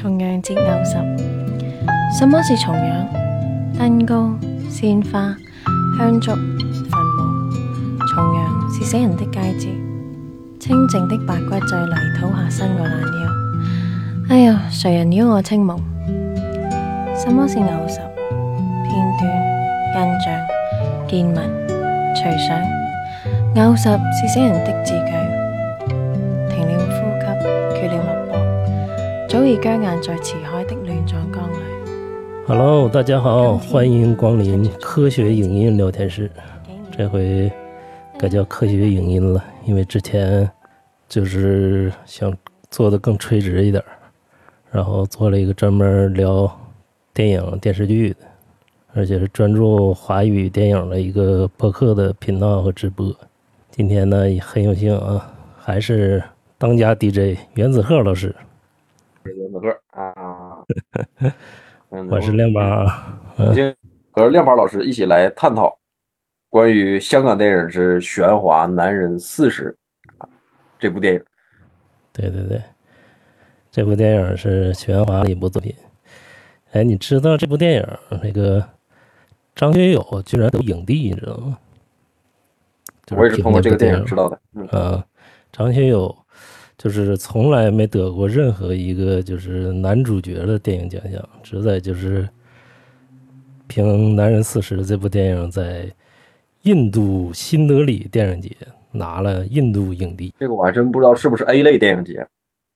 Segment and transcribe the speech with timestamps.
[0.00, 0.96] 重阳節牛十，
[2.18, 3.04] 什么是重陽？
[3.78, 4.30] 燈高、
[4.70, 5.36] 鮮花、
[5.98, 6.40] 香烛、坟
[7.18, 7.50] 墓。
[8.08, 9.68] 重陽是死人的佳節，
[10.58, 14.30] 清靜的白骨在泥土下伸个懒腰。
[14.30, 15.78] 哎呀，誰人擾我清夢？
[17.14, 17.98] 什么是牛十？
[18.86, 20.32] 片段、印象、
[21.08, 21.38] 見聞、
[22.16, 22.58] 隨想。
[23.52, 24.94] 牛十是死人的字
[29.30, 32.48] 早已僵硬在辭海的亂葬崗裏。
[32.48, 36.28] Hello，大家好，欢迎光临科学影音聊天室。
[36.90, 37.48] 这回
[38.18, 40.50] 改叫科学影音了，因为之前
[41.08, 42.36] 就是想
[42.72, 43.80] 做的更垂直一點，
[44.68, 46.50] 然后做了一個專門聊
[47.14, 48.16] 电影电视剧的，
[48.94, 53.14] 而且是专注华语电影的一个播客的频道和直播。
[53.70, 56.20] 今天呢，也很有幸啊，还是
[56.58, 58.32] 当家 DJ 袁子赫老師。
[59.60, 60.64] 袁子赫啊，
[62.10, 62.86] 我是亮宝，
[64.12, 65.78] 和亮宝老师一起来探讨
[66.48, 69.76] 关于香港电影之《玄華男人四十》
[70.78, 71.22] 这部电影。
[72.12, 72.62] 对对对，
[73.70, 75.74] 这部电影是玄华的一部作品。
[76.72, 77.86] 哎，你知道这部电影
[78.22, 78.66] 那个
[79.54, 81.58] 张学友居然得影帝，你知道吗？
[83.16, 84.40] 我也是通过这个电影知道的。
[84.54, 85.04] 嗯，啊、
[85.52, 86.16] 張學友。
[86.80, 92.26] 就是从来没得过任何一个就是男主角的电影奖项，只在就是
[93.66, 95.86] 凭《男人四十》这部电影在
[96.62, 98.50] 印度新德里电影节
[98.92, 100.32] 拿了印度影帝。
[100.40, 102.26] 这个我还真不知道是不是 A 类电影节，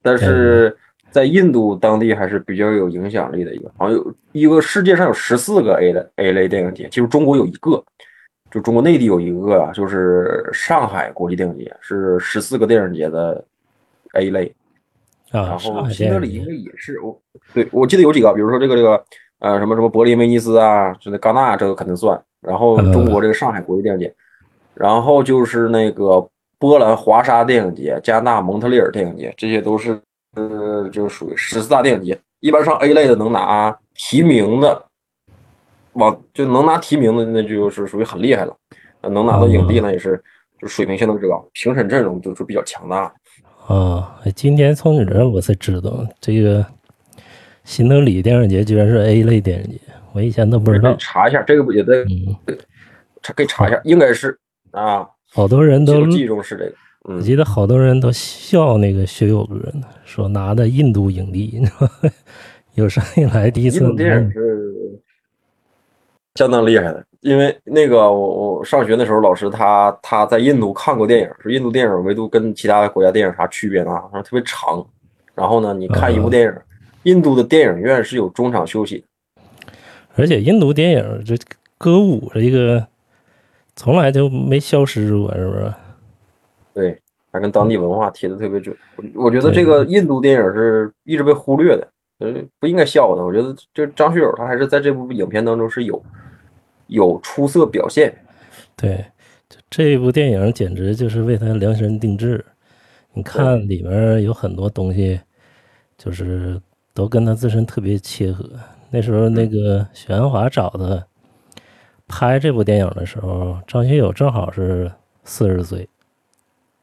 [0.02, 0.77] 但是
[1.11, 7.83] 在印度当地还是比较有影响力的一个，好像有一个世界上有十四个 A 的 A 类电影节，其实中国有一个，
[8.50, 13.42] 就中国内地有一个啊，就是上海国际电影节，是十四个电影节的。
[14.14, 14.54] A 类，
[15.30, 17.20] 然后新德里应该也是我，
[17.52, 19.04] 对我记得有几个，比如说这个这个，
[19.40, 24.14] 呃，什么什么柏林威尼斯啊，就那戛纳这个肯定算，然后中国这个上海国际电影节，
[24.74, 26.27] 然后就是那个
[26.58, 30.00] 波兰华沙电影节、加拿大蒙特利尔电影节，这些都是
[30.36, 32.18] 呃就属于十四大电影节。
[32.40, 34.84] 一般上 A 类的能拿提名的，
[35.94, 38.55] 往就能拿提名的那就是属于很厉害了，
[39.00, 40.22] 能拿到影帝那也是
[40.60, 43.12] 就水平相当之高，评审阵容就是比较强大。
[43.67, 46.64] 哦，今天从你这我才知道，这个
[47.64, 49.80] 新德里电影节居然是 A 类电影节，
[50.13, 50.95] 我以前都不知道。
[50.98, 52.36] 查一下，這個也得，嗯，
[53.23, 54.39] 查可以查一下，应该是
[54.73, 55.07] 啊。
[55.33, 56.64] 好多人都记住是這
[57.05, 61.63] 個，我记得好多人都笑那个学友哥呢，说拿的印度影帝，
[62.75, 63.81] 有生以来第一次。
[63.81, 65.01] 印度電影是
[66.34, 67.05] 相当厉害的。
[67.20, 73.90] 因为那个我我上学的时候，老师他他在印度看过电影，说印度电影唯独跟其他国家电影啥区别呢？
[74.12, 74.86] 说特别长，
[75.34, 76.62] 然后呢，你看一部电影，嗯、
[77.05, 79.05] 印度的电影院是有中场休息，
[80.17, 81.34] 而且印度电影这
[81.78, 82.86] 歌舞这个
[83.74, 85.74] 从来就没消失过，是不是？
[86.74, 87.01] 对，
[87.33, 88.77] 还跟当地文化贴的特别准。
[89.14, 91.89] 我觉得这个印度电影是一直被忽略的，
[92.19, 93.25] 呃，不应该笑的。
[93.25, 96.02] 我觉得就张学友他还是在这部影片当中是有。
[96.89, 98.14] 有出色表现。
[98.77, 99.02] 对，
[99.70, 102.45] 这部电影简直就是为他量身定制。
[103.14, 105.19] 你看里面有很多东西，
[105.97, 106.61] 就是
[106.92, 108.45] 都跟他自身特别切合。
[108.91, 111.07] 那时候那个许鞍华找的
[112.07, 114.92] 拍这部电影的时候，张学友正好是
[115.25, 115.89] 四十岁，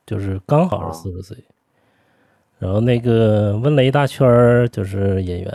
[0.03, 1.37] 就是刚好是四十歲。
[2.61, 5.51] 然后那个问了一大圈儿，就是演员，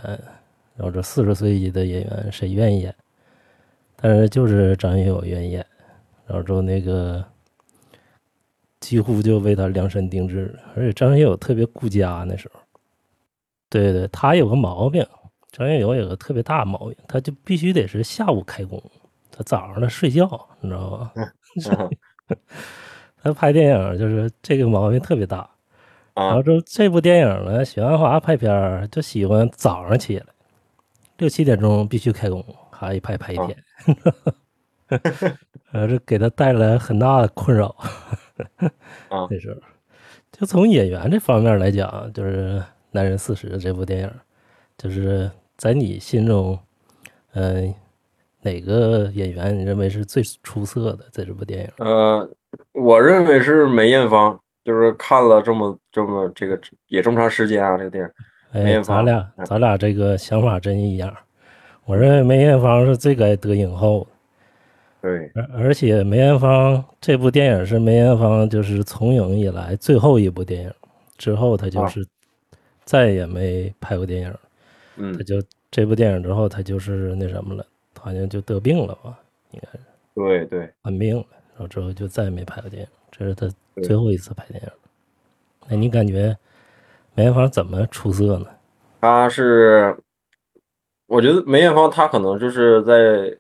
[0.75, 2.93] 然后这四十歲的演员谁愿意演？
[3.95, 5.65] 但是就是张学友愿意演，
[6.27, 7.25] 然后之后那个
[8.81, 12.59] 几乎就为他量身定制，而且张学友特别顾家那时候。
[13.71, 15.07] 对对，他有个毛病，
[15.53, 18.83] 张学友有个特别大毛病，他就必须得是下午开工，
[19.31, 20.29] 他早上他睡觉，
[20.61, 21.13] 你知道吧？
[23.23, 25.49] 他拍电影就是这个毛病特别大。
[26.17, 30.27] 然后就这部电影呢，许鞍华拍片儿就喜欢早上起来，
[31.19, 32.45] 六七点钟必须开工。
[32.79, 33.57] 还一拍拍一天，
[35.73, 37.75] 呃， 这给他带来很大的困扰。
[39.09, 39.59] 啊， 那时候，
[40.31, 42.59] 就从演员这方面来讲，就是
[42.91, 44.11] 《男人四十》这部电影，
[44.77, 46.59] 就是在你心中，
[47.33, 47.75] 嗯、呃，
[48.43, 51.71] 哪个演员你认为是最出色的在这部电影？
[51.79, 52.29] 呃，
[52.73, 58.11] 我认为是梅艳芳，就是看了这么这么这个也这么长时间啊，这个电影。
[58.51, 61.17] 哎，咱俩咱俩这个想法真一样。
[61.85, 64.05] 我认为梅艳芳是最该得影后，
[65.01, 70.73] 对，而而且梅艳芳这部电影是梅艳芳就是从影以来最后一部电影，
[71.17, 72.05] 之后她就是
[72.85, 74.35] 再也没拍过电影，
[74.97, 75.41] 嗯他，就
[75.71, 77.65] 这部电影之后，他就是那什么了，
[78.01, 79.17] 好像就得病了吧，
[79.53, 79.85] 应该是
[80.15, 83.49] 对对，患病了，然后之后就再也没拍过电影，这是他
[83.83, 84.69] 最后一次拍电影。
[85.69, 86.37] 那你感觉
[87.15, 88.47] 梅艳芳怎么出色呢？
[89.01, 89.97] 他是，
[91.07, 93.37] 我觉得梅艳芳她可能就是在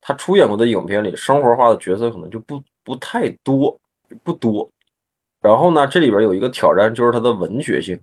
[0.00, 3.78] 她出演过的影片里，生活化的角色可能就不不太多，
[4.22, 4.70] 不多。
[5.40, 7.98] 然后呢，这里边有一个挑战，就是她的文学性。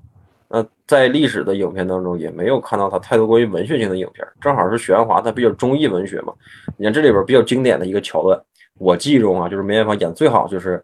[0.47, 4.25] 那在历史的影片当中，也没有看到他太多关于文学性的影片。
[4.39, 6.31] 正好是许鞍华，他比较中意文学嘛。
[6.77, 8.39] 你看这里边比较经典的一个桥段，
[8.77, 10.83] 我记忆中啊，就是梅艳芳演最好就是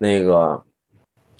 [0.00, 0.62] 那个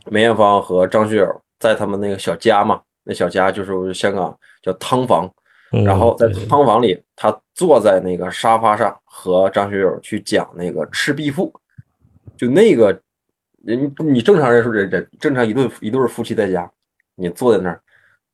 [0.07, 5.29] 梅艳芳和张学友在他们那个小家嘛，那小家就是香港叫汤房，
[5.73, 11.53] 嗯然后在汤房里，他坐在那个沙发上和张学友去讲那个《赤壁赋》，
[12.39, 12.93] 就那个
[13.65, 16.71] 人，你正常人说人人正常一对一对夫妻在家，
[17.15, 17.81] 你坐在那儿，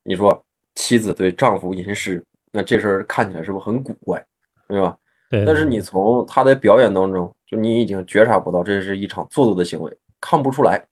[0.03, 0.45] 你说
[0.75, 2.23] 妻子对丈夫吟诗，
[2.53, 4.25] 那这事儿看起来是不是很古怪，
[4.69, 4.97] 对吧？
[5.31, 10.85] 对，但是你从他的表演当中，就你已经觉察不到这是一场做作的行为，看不出来，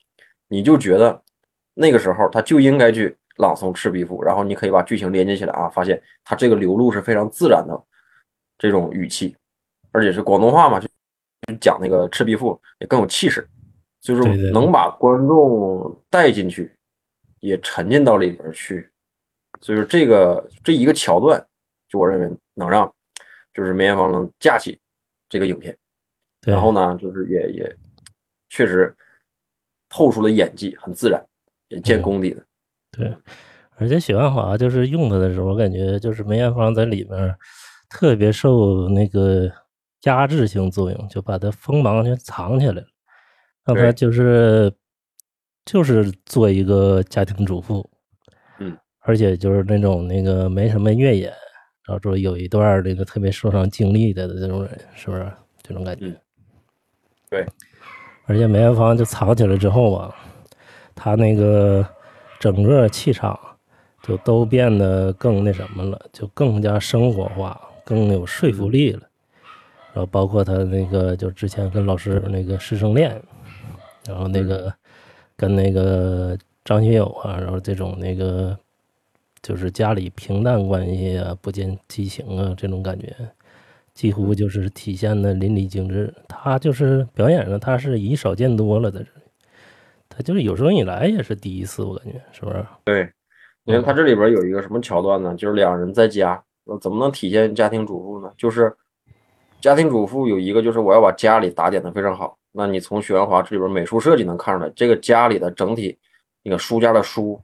[0.48, 1.22] 你就觉得
[1.74, 7.80] 那个时候他就应该去朗诵《赤壁赋》，然后你可以把剧情连接起来啊，发现他这个流露是非常自然的
[8.56, 9.36] 这种语气，
[9.92, 10.88] 而且是广东话嘛，就
[11.46, 13.48] 就讲那个《赤壁赋》也更有气势，
[14.00, 16.72] 就是能把观众带进去，
[17.40, 18.90] 也沉浸到里边去，
[19.60, 21.44] 所以说这个这一个桥段，
[21.88, 22.92] 就我认为能让
[23.54, 24.78] 就是梅艳芳能架起
[25.28, 25.76] 这个影片，
[26.42, 27.76] 然后呢，就是也也
[28.48, 28.94] 确实
[29.98, 31.20] 透出了演技，很自然，
[31.66, 32.40] 也见功底的。
[32.92, 33.12] 对，
[33.74, 37.34] 而且许鞍华就是用他的时候，我感觉就是梅艳芳在里面
[37.88, 39.50] 特别受那个
[40.04, 42.84] 压制性作用，就把他锋芒全藏起来了，
[43.64, 44.72] 让他就是
[45.64, 47.90] 就是做一个家庭主妇，
[48.60, 51.32] 嗯，而且就是那种那个没什么越演，
[51.84, 55.28] 然后说有一段那个特别受伤经历的这种人，是不是？
[55.60, 56.06] 这种感觉？
[56.06, 56.16] 嗯。
[57.28, 57.46] 对，
[58.28, 60.14] 而且梅艳芳就藏起来之后啊，
[60.94, 61.84] 她那个
[62.38, 63.38] 整个气场
[64.02, 69.00] 就都变得更那什么了，就更加生活化，更有说服力了。
[69.94, 73.20] 然后包括她那个就之前跟老师那个师生恋，
[74.06, 74.70] 然后那个
[75.34, 78.54] 跟那个张学友啊，然后这种那个
[79.40, 83.16] 就是家里平淡关系啊，不见激情啊，这种感觉。
[83.98, 86.14] 几乎就是体现的淋漓尽致。
[86.28, 89.26] 他就是表演上，他是以少见多了，在这里，
[90.08, 92.64] 他就是有生以来也是第一次，我感觉是不是？
[92.84, 93.10] 对，
[93.64, 95.34] 你看他这里边有一个什么桥段呢？
[95.34, 98.32] 就是两人在家，呃怎么能体现家庭主妇呢？
[98.38, 98.72] 就是
[99.60, 102.38] 家庭主妇有一个，就是我要把家里打点的非常好。
[102.52, 105.98] 那你从许鞍华这里边美术设计能看出来，这个家里的整体
[106.44, 107.40] 那个书架的书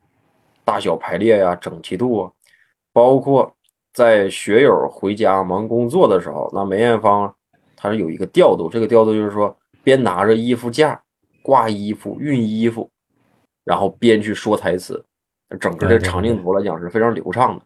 [0.65, 2.31] 大小排列呀、整齐度啊，
[2.93, 3.53] 包括
[3.95, 7.33] 在学友回家忙工作的时候，那梅艳芳
[7.77, 11.01] 她是有一个调度，这个调度就是说边拿着衣服架
[11.43, 12.91] 挂衣服、熨衣服，
[13.65, 15.03] 然后边去说台词，
[15.61, 17.65] 整个这长镜头来讲是非常流畅的。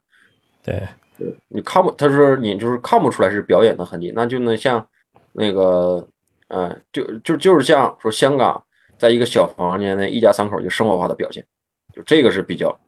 [0.63, 4.87] 对，你看不，他说你就是看不出来是表演的痕迹，那就能像
[5.33, 6.07] 那个，
[6.49, 8.63] 呃，就就就是像说香港
[8.99, 11.43] 在一个小房间内一家三口就生活化的表现，
[11.95, 12.79] 就这个是比较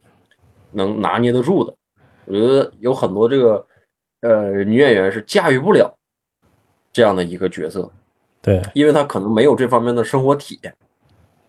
[0.71, 1.75] 能拿捏得住的。
[2.31, 3.65] 我觉得有很多这个
[4.21, 5.93] 呃女演员是驾驭不了
[6.93, 7.91] 这样的一个角色，
[8.41, 10.73] 对，因为她可能没有这方面的生活体验，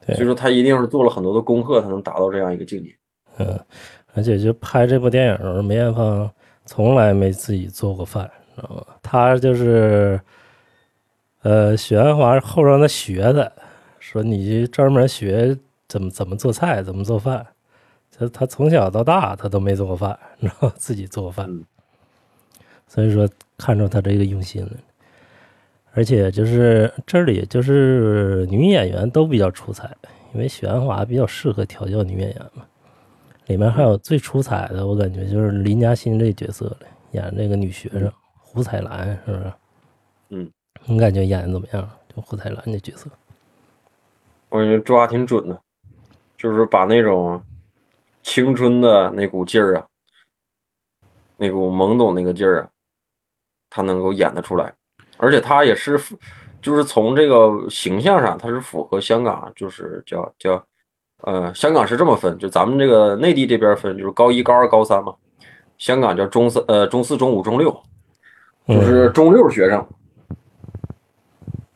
[0.05, 2.93] 对所以说她一定是做了很多的功课才能达到这样一个境界。
[3.39, 3.61] 嗯，
[4.15, 6.29] 而且就拍这部电影的时候，梅艳芳
[6.67, 8.85] 从来没自己做过饭，知道吗？
[9.01, 10.21] 她就是，
[11.43, 13.53] 呃，许鞍华后让她学的，
[14.01, 17.47] 说你专门学怎么怎么做菜，怎么做饭。
[18.17, 21.65] 他他从小到大他都没做过饭，然后自己做过饭，嗯
[22.87, 24.71] 所以说看出他这个用心了。
[25.95, 29.91] 而且就是这里就是女演员都比较出彩，
[30.35, 32.65] 因为许鞍华比较适合调教女演员嘛。
[33.47, 36.79] 里面还有最出彩的，我感觉就是林嘉欣这角色了，
[37.11, 39.53] 演这个女学生胡彩兰，是不是？
[40.31, 40.51] 嗯，
[40.85, 41.91] 你感觉演的怎么样？
[42.15, 43.11] 就胡彩兰这角色，
[44.49, 45.59] 我感觉抓挺准的，
[46.39, 47.43] 就是把那种
[48.23, 49.87] 青春的那股劲儿啊，
[51.37, 52.69] 那股懵懂那个劲儿啊，
[53.69, 54.73] 他能够演得出来，
[55.17, 56.17] 而且他也是符，
[56.61, 60.65] 就是从这个形象上，他是符合香港，就是叫叫，
[61.23, 65.15] 呃，香港是这么分，就咱们这个内地这边分，就是高一、高二、高三嘛，
[65.79, 67.83] 香港叫中四、呃中四、中五、中六，
[68.69, 69.85] 就是中六学生，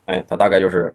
[0.05, 0.93] 哎，他大概就是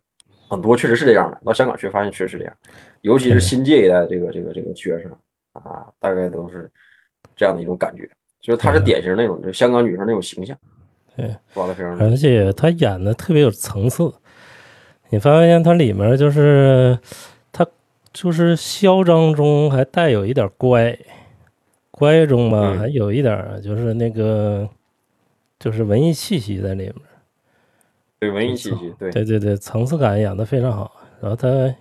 [0.49, 1.39] 很多确实是这样的。
[1.45, 2.57] 到香港去发现确实是这样，
[3.03, 5.11] 尤其是新界一代这个这个这个学生
[5.53, 6.71] 啊，大概都是
[7.37, 8.09] 这样的一种感觉。
[8.41, 10.57] 就是她是典型那种就香港女生那种形象，
[11.17, 12.11] 对，抓的非常准。
[12.11, 14.13] 而且她演的特别有层次。
[15.11, 16.99] 你发现她里面就是
[17.53, 17.67] 她
[18.13, 20.99] 就是嚣张中还带有一点乖，
[21.91, 24.69] 乖中吧嗯还有一点就是那个
[25.61, 26.95] 就是文艺气息在里面。
[28.19, 30.97] 对文艺气息，对对对对，层次感演的非常好。
[31.21, 31.73] 然后他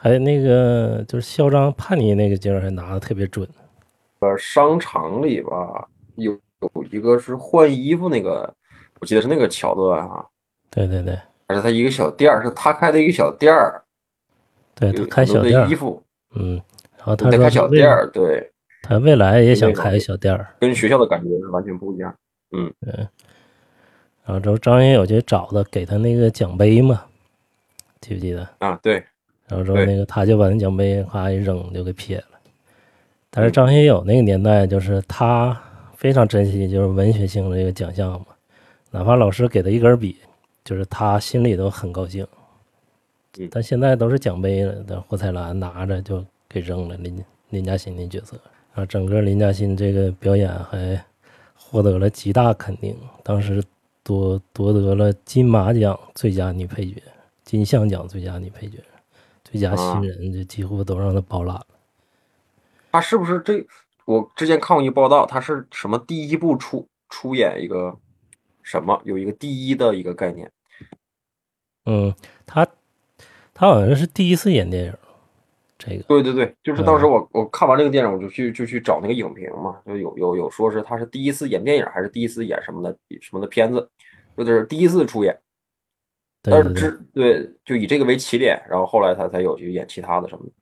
[0.00, 3.46] 还那个就是嚣张叛逆那个劲儿还拿的特别准。
[4.20, 8.54] 呃，商场里吧有有一个是换衣服那个，
[9.00, 10.24] 我记得是那个桥段啊，
[10.70, 11.18] 对对对。
[11.48, 13.82] 而且他一个小店儿，是他开的一个小店儿，
[14.76, 15.66] 对，他开小店儿。
[15.66, 16.00] 衣，服，
[16.36, 16.62] 嗯，
[16.96, 18.52] 然后他开小店儿，对，
[18.82, 20.54] 他未来也想开小店儿。
[20.60, 22.14] 跟学校的感觉是完全不一样。
[22.56, 22.72] 嗯。
[24.24, 27.02] 然后之后张学友就找他给他那个奖杯嘛，
[28.00, 28.46] 记不记得？
[28.58, 29.02] 啊，对，
[29.48, 32.24] 然后之后那个他就把那奖杯咔一扔就给撇了。
[33.30, 35.58] 但是嗯张学友那个年代就是他
[35.96, 38.26] 非常珍惜就是文学性的这个奖项嘛，
[38.90, 40.16] 哪怕老师给他一根笔，
[40.64, 42.26] 就是他心里都很高兴
[43.38, 43.48] 嗯。
[43.50, 48.36] 但现在都是奖杯了，但霍彩兰拿着就给扔了林林嘉欣的角色。
[48.74, 51.02] 然后整个林嘉欣这个表演还
[51.54, 53.62] 获得了极大肯定，当时
[54.02, 57.02] 夺夺得了金马奖最佳女配角、
[57.44, 58.78] 金像奖最佳女配角、
[59.50, 61.66] 最佳新人，就几乎都让他包揽了。
[62.92, 63.66] 他是不是这？
[64.04, 67.96] 我之前看过一个报道，他是什么第一部出出演一个
[68.62, 70.50] 什么，有一个第一的一个概念。
[71.86, 72.14] 嗯，
[72.44, 72.66] 他
[73.54, 74.94] 他好像是第一次演电影，
[75.78, 83.88] 这个对对对，就是当时嗯我我看完这个电影，我就去就去找那个影评嘛，就有有有说是他是第一次演电影，还是第一次演什么的什么的片子，
[84.36, 85.38] 就是第一次出演。
[86.50, 90.52] 但是对就以这个为起点，然后后来他才有去演其他的什么的。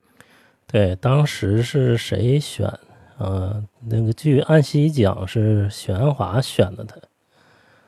[0.65, 2.71] 对，当时是谁选？
[3.17, 6.95] 呃，那个据按西讲是许鞍华选的他。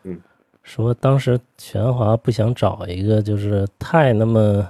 [0.03, 0.19] 嗯，
[0.63, 4.67] 说当时许鞍华不想找一个就是太那么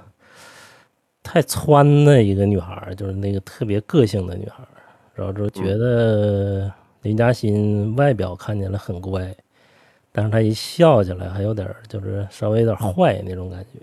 [1.23, 4.63] 太窜的一个女孩，就是那个特别个性的女孩，
[5.13, 6.69] 然后就觉得
[7.03, 9.33] 林嘉欣外表看起来很乖，
[10.11, 13.79] 但是他一笑起来还有点儿就是稍微有点坏那种感觉。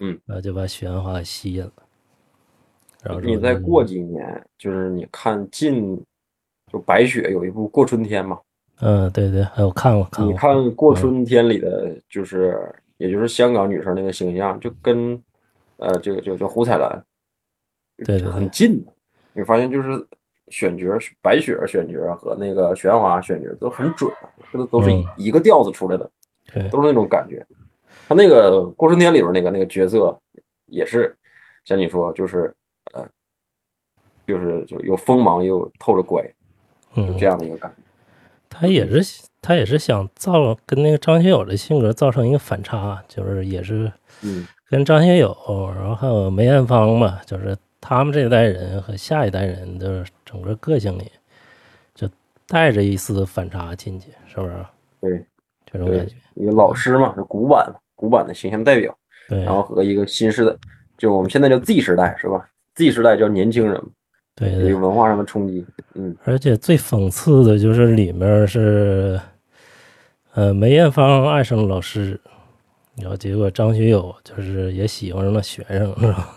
[0.00, 1.72] 嗯，然后就把许鞍华给吸引了。
[3.02, 6.00] 然后你再过几年，就是你看近，
[6.72, 8.38] 就白雪有一部《过春天》嘛，
[8.80, 12.58] 嗯，对对，还有看过看你，看《过春天》里的就是，
[12.96, 15.20] 也就是香港女生那个形象，就跟
[15.78, 17.04] 呃这个就叫胡彩兰，
[17.96, 18.84] 对对对很近。
[19.32, 20.06] 你发现就是
[20.50, 20.86] 选角，
[21.22, 24.10] 白雪选角和那个玄华选角都很准，
[24.52, 26.10] 这都都是嗯一个调子出来的，
[26.52, 27.44] 对都是那种感觉。
[28.08, 30.18] 他那个《过春天》里边那个那个角色
[30.66, 31.14] 也是
[31.64, 32.54] 像你说，就是
[32.94, 33.06] 呃，
[34.26, 36.22] 就是就有锋芒又透着乖，
[36.94, 37.82] 就嗯这，样的一个感觉。
[38.48, 45.36] 他也是他也是想造跟那个张学友的性格造成一个反差，就是也是嗯跟张学友，
[45.76, 51.10] 然后还有梅艳芳嘛，就是他们这一代人和下一代人的整个个性里，
[51.94, 52.06] 就
[52.46, 54.54] 带着一丝反差进去，是不是？
[55.00, 55.24] 对
[55.64, 58.94] 这种感觉，一个老师嘛，是古板古板的形象代表。
[59.28, 60.54] 对然后和一个新时代，
[60.98, 63.82] 就我们现在叫 Z 时代是吧？Z 时代叫年轻人，
[64.34, 64.78] 对对有。
[64.78, 65.64] 文化上的冲击。
[65.94, 69.20] 嗯，而且最讽刺的就是里面是，
[70.34, 72.20] 呃，梅艳芳爱上了老师，
[72.96, 76.34] 然后结果张学友就是也喜欢上了学生，是吧？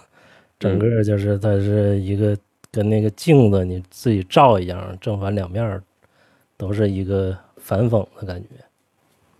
[0.60, 2.38] 整个就是他是一个
[2.72, 5.82] 跟那个镜子你自己照一样，正反两面
[6.58, 8.48] 都是一个反讽的感觉。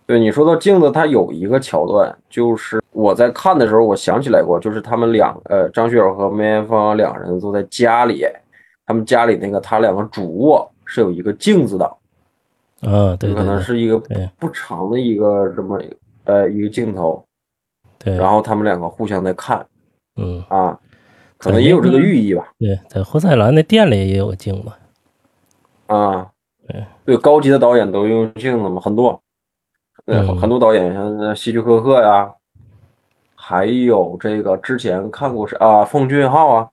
[0.04, 8.24] 对你说到镜子，它有一个桥段，就是我在看的时候，我想起来过，就是他们两呃张学友和梅艳芳两人坐在家里，
[8.84, 11.86] 他们家里那个他两个主卧是有一个镜子的，
[12.82, 15.80] 啊，对有可能是一个对不长的一个这么
[16.24, 17.24] 呃一个镜头，
[17.98, 19.64] 对，然后他们两个互相在看
[20.16, 20.78] 嗯，啊，
[21.42, 22.48] 可能也有这个寓意吧。
[22.58, 24.70] 对，在胡塞兰那店里也有镜子，
[25.86, 26.30] 啊，
[26.68, 26.84] 对。
[27.04, 29.20] 对，高级的导演都用镜子嘛，很多，
[30.06, 30.36] 对，嗯。
[30.38, 32.32] 很多导演像呃希区柯克呀，
[33.34, 36.68] 还有这个之前看过是啊，奉俊昊啊，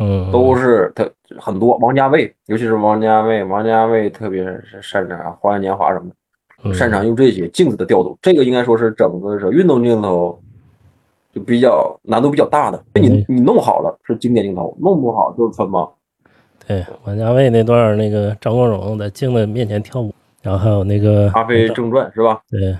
[0.00, 6.14] 嗯，都是他很多，王家卫，尤其是王家卫，王家卫特别是擅长《花样年华》什么的，
[6.64, 6.74] 嗯。
[6.74, 10.41] 擅长用这些镜子的调度，这个应该说是整个是运动镜头
[11.32, 15.90] 就比较难度比较大的，你嗯你弄好了是经典镜头，弄不好就是穿帮。
[16.66, 22.40] 对，王家卫那段那个张国荣在镜子面前跳舞，然后还有那个《阿飞正传》是吧？
[22.50, 22.76] 对，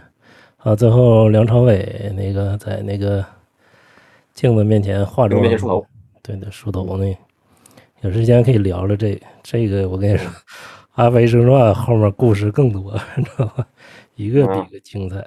[0.58, 3.24] 啊最后梁朝伟那个在那个
[4.34, 5.86] 镜子面前化妆，面前梳头，
[6.22, 7.16] 对对，梳头那，
[8.02, 9.88] 有时间可以聊聊这个这个。
[9.88, 10.30] 我跟你说，
[10.94, 13.66] 阿飞正传》后面故事更多， 你知道吧？
[14.16, 15.26] 一个比嗯一个精彩。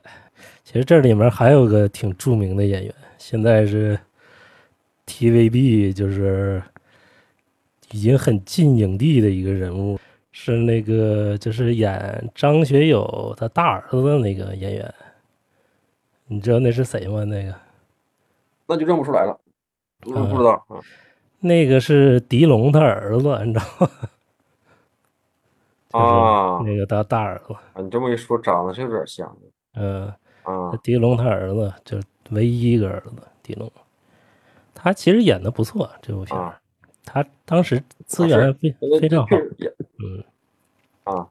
[0.64, 3.98] 其实这里面还有个挺著名的演员，现在是
[5.08, 6.62] TVB 就是
[7.92, 10.00] 已经很近影帝的一个人物，
[10.32, 14.94] 是那个就是演张学友他大儿子的那个演员。
[16.28, 17.24] 你知道那是谁吗？
[17.24, 17.56] 那个
[18.68, 19.40] 那就认不出来了，
[20.02, 20.78] 不嗯不知道啊。
[21.40, 23.90] 那个是狄龙他儿子，你知道吗？
[26.00, 29.36] 就是啊那个他大儿子，啊你这么一说，长得是有点像
[29.76, 30.12] 嗯、
[30.44, 30.72] 啊。
[30.84, 33.12] 狄龙他儿子就是唯一一个儿子，
[33.42, 33.72] 狄龙。
[34.74, 36.38] 他其实演的不错，这部片
[37.04, 39.36] 他当时资源非那非常好
[40.04, 40.24] 嗯
[41.04, 41.28] 啊，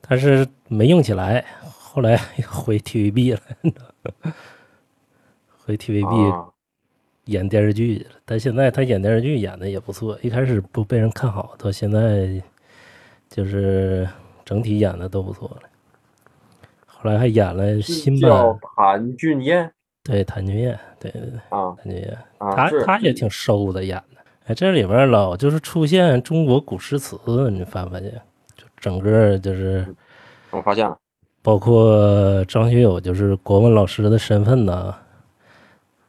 [0.00, 2.16] 但是没用起来，后来
[2.50, 3.40] 回 TVB 了，
[5.64, 6.48] 回 TVB 啊
[7.26, 8.10] 演电视剧去了。
[8.24, 12.42] 但现在他演电视剧演的也不错，一开始不被人看好，到现在
[13.34, 14.08] 就是
[14.44, 15.68] 整体演的都不错了。
[16.86, 19.68] 后来还演了新叫版，谭俊彦
[20.04, 22.16] 对谭俊彦，对对对，啊谭俊彦。
[22.38, 24.20] 啊，他他也挺瘦的演的。
[24.46, 27.18] 哎，这里边老就是出现中国古诗词，
[27.50, 28.12] 你发没发现？
[28.56, 29.84] 就整个就是
[30.52, 30.96] 我发现了
[31.42, 34.94] 包括张学友就是国文老师的身份呢，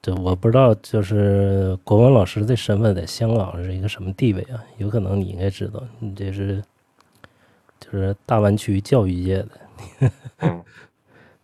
[0.01, 4.63] 这我不知道，就是国文老师的身份在香港是一个什么地位啊？
[4.77, 6.63] 有可能你应该知道，你这是
[7.85, 9.49] 就是大湾区教育界的。
[10.41, 10.63] 嗯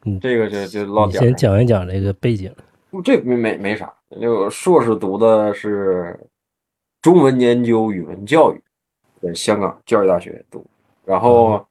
[0.05, 2.53] 嗯这个就就唠你先讲一讲这个背景。
[3.03, 6.19] 这没没没啥，就硕士读的是
[7.01, 8.61] 中文研究语文教育，
[9.21, 10.65] 在香港教育大学读，
[11.05, 11.65] 然后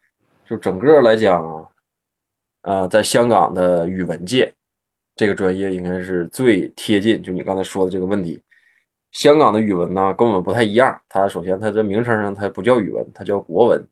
[0.49, 1.69] 就整个来讲，
[2.63, 4.51] 啊，在香港的语文界，
[5.15, 8.41] 这个专业应该是最贴近，就你刚才说的这个问题。
[9.13, 13.87] 香港的语文呢，跟我们不太一样，它首先它这名称上它不叫语文，它叫国文，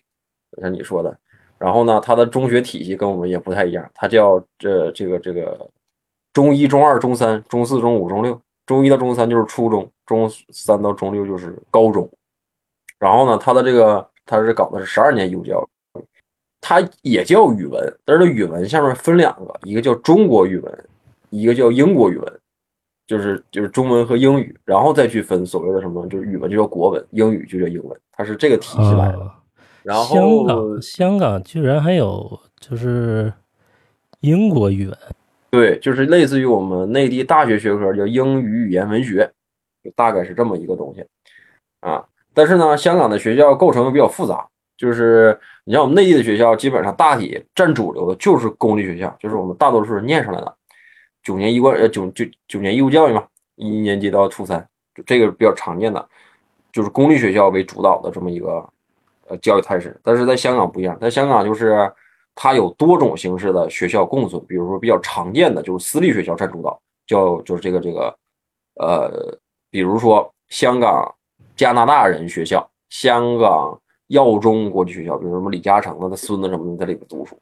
[0.60, 1.16] 像你说的。
[1.58, 5.68] 然后呢，它的中学体系跟我们也不太一样，它叫这这个这个
[6.32, 12.08] 中一、中二、中三、中四、中五、中六，中一到中三就是初中，中三到中六就是高中。
[12.98, 15.60] 然后呢，它的这个它是搞的是十二年义务教
[15.94, 16.00] 育，
[16.60, 20.84] 它也叫语文，但是它语文下面分两个，一个叫中国语文，
[21.30, 22.40] 一个叫英国语文，
[23.06, 29.32] 就是就是中文和英语，然后再去分所谓的什么，就是语文就叫国文，英语就叫英文，它是这个体系来的。
[29.88, 33.32] 啊然香后港香港居然还有就是
[34.20, 34.98] 英国语文，
[35.50, 39.30] 对，就是类似于我们内地大学学科叫英语语言文学，
[39.82, 41.04] 就大概是这么一个东西
[41.80, 42.04] 啊。
[42.34, 44.46] 但是呢，香港的学校构成又比较复杂，
[44.76, 50.54] 就是你像我们内地的学校，基本上大体占主流的就是公立学校，就是我们大多数人念上来的
[51.22, 53.24] 九年一贯呃九九九年义务教育嘛，
[53.56, 56.08] 一年级到初三，就这个比较常见的，
[56.72, 58.68] 就是公立学校为主导的这么一个
[59.28, 59.98] 呃教育态势。
[60.02, 61.90] 但是在香港不一样，在香港就是
[62.34, 68.16] 它有多种形式的学校共存，比如说比较常见的就是私立学校占主导，叫就是这个这个
[68.76, 69.38] 呃，
[69.70, 71.14] 比如说香港
[71.56, 77.38] 加拿大人学校、香港耀中国际学校，比如什么李嘉诚的他孙子什么的在里边读书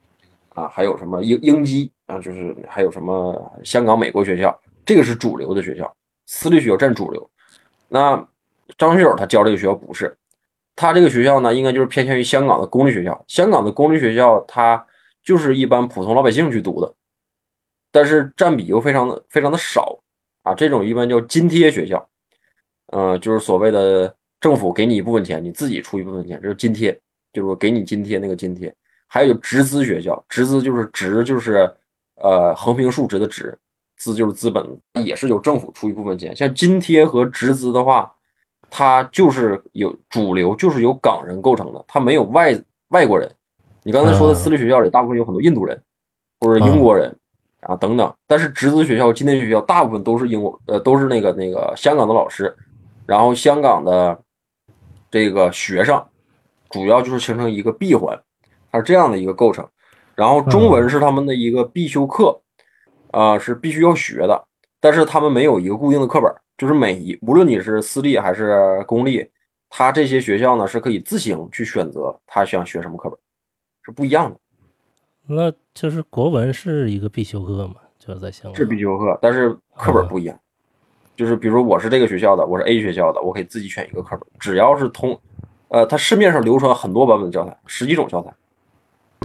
[0.54, 5.94] 啊，还有什么英英基啊，就是还有什么香港美国学校，这个是主流的学校，
[6.24, 7.30] 私立学校占主流。
[7.88, 8.26] 那
[8.78, 10.16] 张学友他教这个学校不是，
[10.76, 13.24] 他这个学校呢，应该就是偏向于香港的公立学校。
[13.26, 14.86] 香港的公立学校，它
[15.24, 16.94] 就是一般普通老百姓去读的，
[17.90, 19.98] 但是占比又非常的非常的少
[20.42, 20.54] 啊。
[20.54, 22.08] 这种一般叫津贴学校，
[22.92, 26.92] 呃，就是所谓的政府给你一部分钱，你自己出一部分钱，这是津贴，
[27.32, 28.72] 就是说给你津贴那个津贴。
[29.08, 31.72] 还有直资学校，直资就是直就是
[32.16, 33.56] 呃横平竖直的直，
[33.96, 36.36] 资就是资本，也是由政府出一部分钱。
[36.36, 38.12] 像津贴和直资的话，
[38.78, 42.54] 它就是有主流，就是由港人构成的，它没有外
[42.88, 43.26] 外国人。
[43.82, 45.80] 你刚才说的私立学校里，大部分有很多印度人
[46.40, 47.16] 或者英国人
[47.60, 52.54] 啊等等，但是直资学校、津贴学校大部分都是英国，呃，都是那个那个香港的老师，
[53.06, 54.20] 然后香港的
[55.10, 56.04] 这个学生
[56.68, 58.20] 主要就是形成一个闭环，
[58.70, 59.66] 它是这样的一个构成。
[60.14, 62.38] 然后中文是他们的一个必修课，
[63.10, 64.44] 啊、是必须要学的，
[64.82, 69.28] 但是他们没有一个固定的课本，就是每一无论你是私立还是公立，
[69.68, 73.18] 他这些学校呢是可以自行去选择他想学什么课本，
[73.84, 74.38] 是不一样的，
[75.26, 80.38] 那就是国文是一个必修课嘛，就是在香港是必修课，但是课本不一样。
[81.14, 85.18] 就是比如我是这个学校的，我是 A 学校的，我可以自己选一个课本，只要是通，
[85.68, 88.30] 呃，它市面上流传很多版本的教材，十几种教材，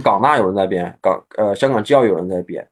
[0.02, 2.66] 港大有人在编，港呃香港教育有人在编，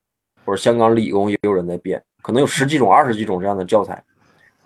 [0.44, 4.02] 或者香港理工也有人在编，可能有十几种、二十几种这样的教材。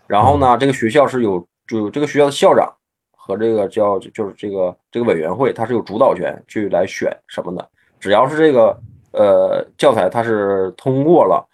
[0.06, 2.72] 然后呢，这个学校是有就这个学校的校长
[3.16, 7.70] 和这个叫就是这个这个委员会，他是有主导权去来选什么的。
[7.98, 8.78] 只要是这个
[9.12, 11.48] 呃教材它是通过了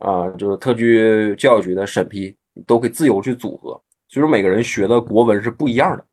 [0.00, 3.70] 啊、就是特区教育局的审批，你都可以自由去组合。
[4.08, 6.04] 所以说每个人学的国文是不一样的。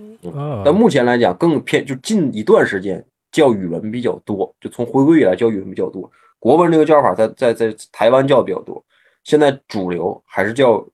[0.00, 6.10] 嗯，但目前来讲，更偏就近一段时间教语文比较多，就从回归以来教语文比较多。
[6.40, 8.84] 国文这个教法在在在台湾教的比较多，
[9.24, 10.86] 现在主流还是教，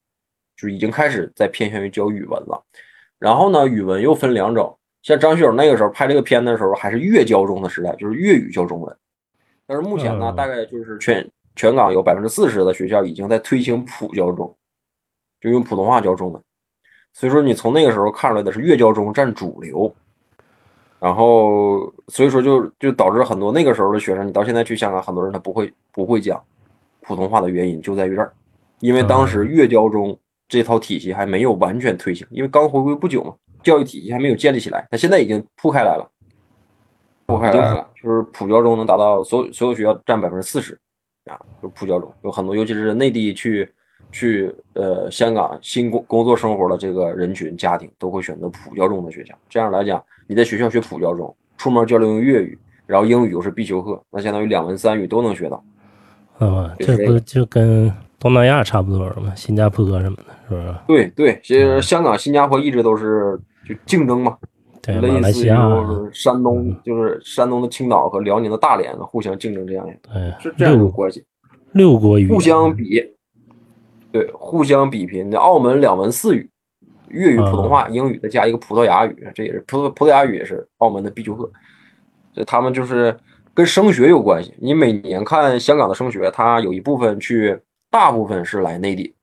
[0.56, 2.64] 就已经开始在偏向于教语文了。
[3.18, 8.96] 然后呢，语文又分两种，像张学友那个时候拍这个片的时候，还是粤教中的时代，就是粤语教中文。
[9.66, 14.56] 但是目前呢，嗯大概就是全全港有百分之四十的学校已经在推行普教中，
[15.40, 16.42] 就用普通话教中文。
[17.12, 19.92] 所以说你从那个时候看出来的是粤教中占主流，
[20.98, 26.42] 然后所以说就就导致很多那个时候的学生，你到现在去香港，很多人他不会不会讲
[27.00, 28.32] 普通话的原因就在于这儿，
[28.80, 36.10] 因为当时粤教中这套体系还没有完全推行，因为刚回归不久嘛，教育体系还没有建立起来，它现在已经铺开来了，
[37.26, 40.78] 铺开来了，就是普教中能达到所有所有学校占百分之四十
[41.24, 43.72] 啊，就是普教中有很多，尤其是内地去。
[44.12, 49.32] 去呃香港新工工作生活的这个人群家庭都会选择普教中的学校。
[49.48, 55.62] 这样来讲，你在学校学普教中，出门交流用粤语，然后英语又是必修课，那相当于两文三语都能学到。
[56.40, 59.32] 啊，就是这不就跟东南亚差不多了吗？
[59.36, 60.74] 新加坡什么的，是不是？
[60.86, 64.36] 对对，其实香港、新加坡一直都是就竞争嘛，
[64.82, 71.24] 对，马来类似于西亚，就是山东，就是山东的青岛和辽宁的大连互相竞争这样的，对，是这样一个关系，
[71.72, 73.02] 六国语互相比，
[74.10, 75.30] 对，互相比拼。
[75.30, 76.50] 那澳门两文四语，
[77.08, 81.50] 粤语、普通话、英语再加一个葡萄牙语，这也是葡萄葡萄牙语也是澳门的必修课。
[82.32, 83.16] 所以他们就是
[83.60, 84.54] 跟升学有关系。
[84.56, 89.14] 你每年看香港的升学，它有一部分去，大部分是来内地，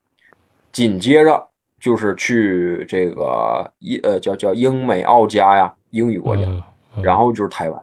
[0.71, 1.43] 紧接着
[1.79, 6.43] 就是去这个英呃叫叫英美澳加呀英语国家，
[7.01, 7.79] 然后就是台湾。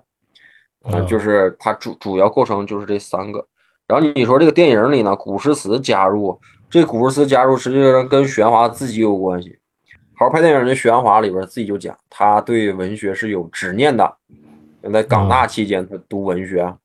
[0.84, 3.44] 啊，嗯就是它主主要构成就是这三个。
[3.88, 6.40] 然后你说这个电影里呢，古诗词加入，
[6.70, 9.58] 这古诗词加入实际上跟玄华自己有关系。
[10.14, 14.16] 好好拍电影的玄华里边自己就讲，他对文学是有执念的。
[14.92, 16.76] 在港大期间，他读文学，啊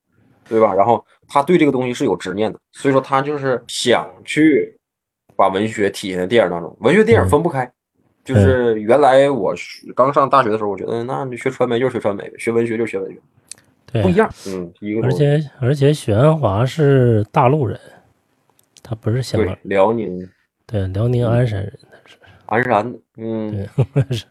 [0.47, 0.73] 对吧？
[0.73, 4.75] 然后他对这个东西是有执念的，所以说他就是想去
[5.35, 6.75] 把文学体现在电影当中。
[6.81, 7.71] 文学电影分不开，
[8.23, 9.53] 就是原来我
[9.95, 13.19] 刚上大学的时候，我觉得那你学传媒就是学传媒，学文学就是学文学。
[14.03, 17.79] 不一样，嗯，一个而且而且许鞍华是大陆人，
[18.83, 20.29] 他不是香港对，辽宁
[20.67, 21.79] 对，辽宁鞍山人，
[22.45, 23.67] 鞍山，嗯，
[24.12, 24.25] 是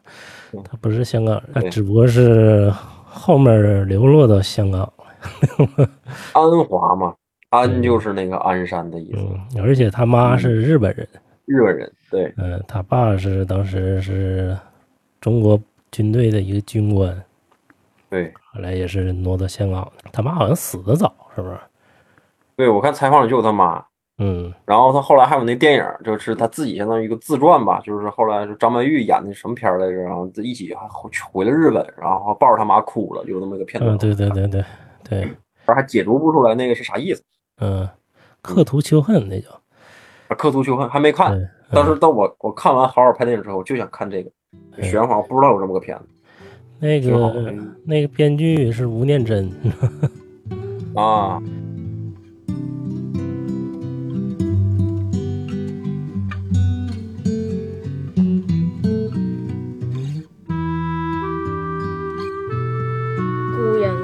[0.65, 2.73] 他不是香港人，他对只不过是
[3.09, 4.93] 后面流落到香港。
[6.33, 7.13] 安华嘛，
[7.51, 11.09] 安就是那个鞍山的意思，嗯，而且他妈是日本人，
[11.45, 14.57] 日本人，对，嗯，他爸是当时是
[15.21, 17.21] 中国军队的一个军官，
[18.09, 20.09] 对，后来也是挪到香港的。
[20.13, 21.59] 他妈好像死的早，是不是？
[22.55, 23.85] 对我看采访里就有他妈，
[24.19, 24.53] 嗯。
[24.65, 34.65] 然后他后来还有那电影，就是他自己相当于一个自传吧，就是后来是张曼玉演的什么片来着，然后一起还回回了日本，然后抱着他妈哭了，有那么一个片段，嗯，对对对对
[35.09, 37.23] 对，然后 还解读不出来那个是啥意思，
[37.61, 37.89] 嗯，
[38.43, 39.49] 刻图秋恨那叫，
[40.29, 44.31] 啊刻图秋恨还没看，对，当时当我我看完好好拍电影之后，我就想看这个，
[44.77, 44.85] 对。
[44.89, 46.05] 许鞍华我不知道有这么个片子
[46.81, 47.55] 那个
[47.85, 49.51] 那个编剧是吴念真，
[50.95, 51.43] 啊，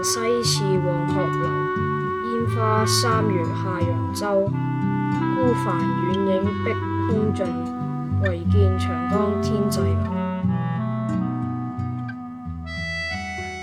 [0.04, 1.48] 西辭黃鶴樓，
[2.28, 4.46] 煙花三月下扬州。
[5.34, 6.74] 孤帆远影碧
[7.08, 7.46] 空尽，
[8.20, 9.96] 唯见长江天际流。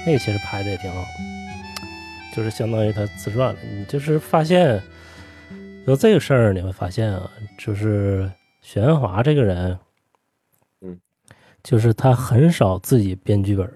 [0.04, 1.04] 那个其实拍的也挺好，
[2.36, 3.60] 就是相当于他自传了。
[3.62, 4.82] 你就是发现
[5.86, 9.78] 有这个事儿，你会发现啊，就是许鞍华这个人，
[10.82, 11.00] 嗯，
[11.62, 13.74] 就是他很少自己编剧本儿，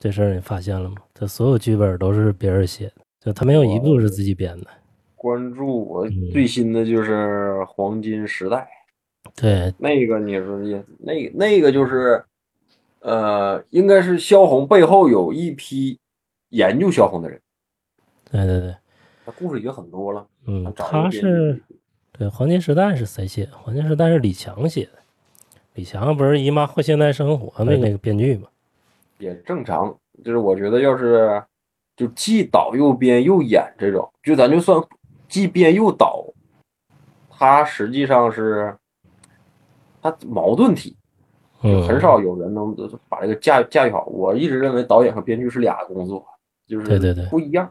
[0.00, 0.96] 这事儿你发现了吗？
[1.18, 4.66] 他所有剧本都是别人写的，就他没有一部是自己编的。
[5.14, 8.68] 关注我嗯最新的就是《黄金时代》。
[9.34, 12.22] 对，那个你说也那那个就是，
[13.00, 15.98] 呃，应该是萧红背后有一批
[16.50, 17.40] 研究萧红的人，
[18.30, 18.76] 对对对，
[19.24, 20.26] 他故事已经很多了。
[20.46, 21.60] 嗯，他是
[22.12, 23.52] 对《黄金时代》是谁写的？
[23.56, 24.92] 《黄金时代》是李强写的。
[25.74, 28.48] 李强不是《姨妈或现代生活》那那个编剧吗？
[29.18, 31.42] 也正常，就是我觉得要是
[31.96, 34.82] 就既导又编又演这种，就咱就算
[35.28, 36.24] 既编又导，
[37.30, 38.76] 他实际上是
[40.02, 40.96] 他矛盾体，
[41.62, 42.74] 嗯很少有人能
[43.08, 44.04] 把这个驾驾驭好。
[44.06, 46.26] 我一直认为导演和编剧是俩工作，
[46.66, 47.70] 就是对对对不一样。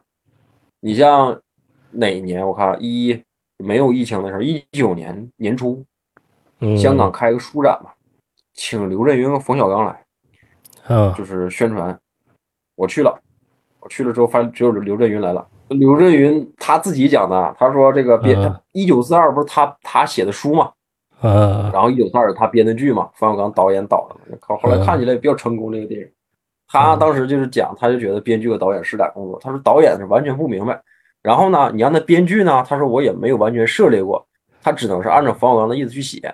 [0.79, 1.39] 你像
[1.91, 2.45] 哪一年？
[2.45, 3.23] 我看一
[3.57, 5.85] 没有疫情的时候，一九年年初，
[6.59, 7.91] 嗯，香港开个书展嘛，
[8.53, 10.05] 请刘震云和冯小刚来，
[10.95, 11.97] 啊，就是宣传。
[12.75, 13.19] 我去了，
[13.79, 15.45] 我去了之后发现只有刘震云来了。
[15.69, 20.71] 刘震云他自己讲的，他说这个编嗯一九四二不是他他写的书嘛，
[21.21, 26.07] 啊，然后一九四二他编的剧嘛，冯小刚导演导的靠，后后来看起来比较成功这个电影。
[26.67, 29.39] 他当时就是讲，他就觉得编剧和导演是俩工作。
[29.41, 30.79] 他说导演是完全不明白，
[31.21, 34.25] 然后呢，你让他编剧呢，他说我也没有完全涉猎过，
[34.61, 36.33] 他只能是按照冯小刚的意思去写。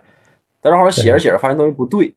[0.62, 2.14] 但是后来写着写着发现东西不对，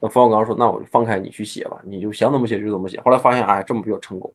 [0.00, 4.32] 那冯小刚说：“那我就放开你去写吧，你就想怎么写就怎么写。”后来发现，哎，这么比较成功。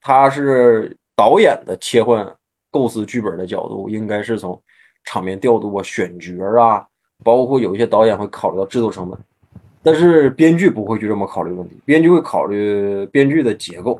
[0.00, 2.30] 他是导演的切换
[2.70, 4.60] 构思剧本的角度，应该是从
[5.04, 6.86] 场面调度啊、选角啊，
[7.22, 9.18] 包括有一些导演会考虑到制作成本，
[9.82, 13.98] 但是编剧不会去这么考虑问题，编剧会考虑编剧的结构，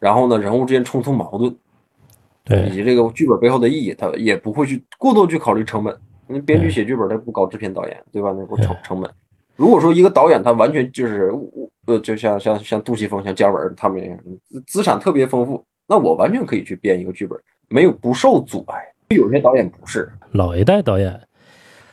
[0.00, 1.56] 然后呢，人物之间冲突矛盾，
[2.66, 5.96] 以，及这个剧本背后的意义，他也不会去过多去考虑成本。
[6.26, 8.34] 那编剧写剧本，他不搞制片导演，对吧？
[8.36, 9.08] 那不成成本。
[9.56, 11.32] 如果说一个导演他完全就是
[11.86, 17.38] 呃，就像像像杜琪峰、像姜文他们那样，资资产特别丰富，那我完全可以去编一个剧本，
[17.68, 18.80] 没有不受阻碍。
[19.08, 21.20] 有些导演不是，老一代导演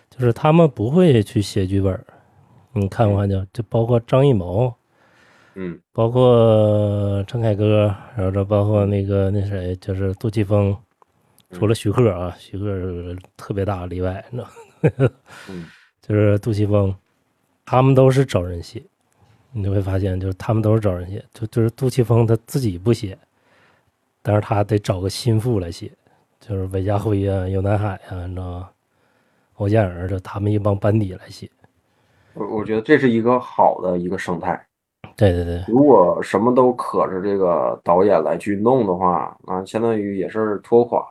[0.10, 2.00] 就是他们不会去写剧本，
[2.74, 4.74] 你看过就就包括张艺谋，
[5.56, 5.80] 嗯。
[5.92, 10.74] 包括陈凯歌，然后这包括那个那谁，就是杜琪峰，
[11.52, 12.66] 除了徐克啊，徐克
[13.36, 15.12] 特别大的例外，你知道？
[15.50, 15.66] 嗯。
[16.02, 16.96] 就是杜琪峰，
[17.72, 18.82] 他们都是找人写，
[19.52, 23.16] 你就会发现，就是他们都是找人写，就就是杜琪峰他自己不写，
[24.24, 25.92] 但是他得找个心腹来写，
[26.40, 28.70] 就是韦家辉啊、尤南海啊，你知道吗？
[29.58, 31.48] 欧健儿这他们一帮班底来写。
[32.34, 34.60] 我我觉得这是一个好的一个生态。
[35.16, 41.06] 对对对，如果什么都可着这个导演来去弄的话，那相当于也是拖垮。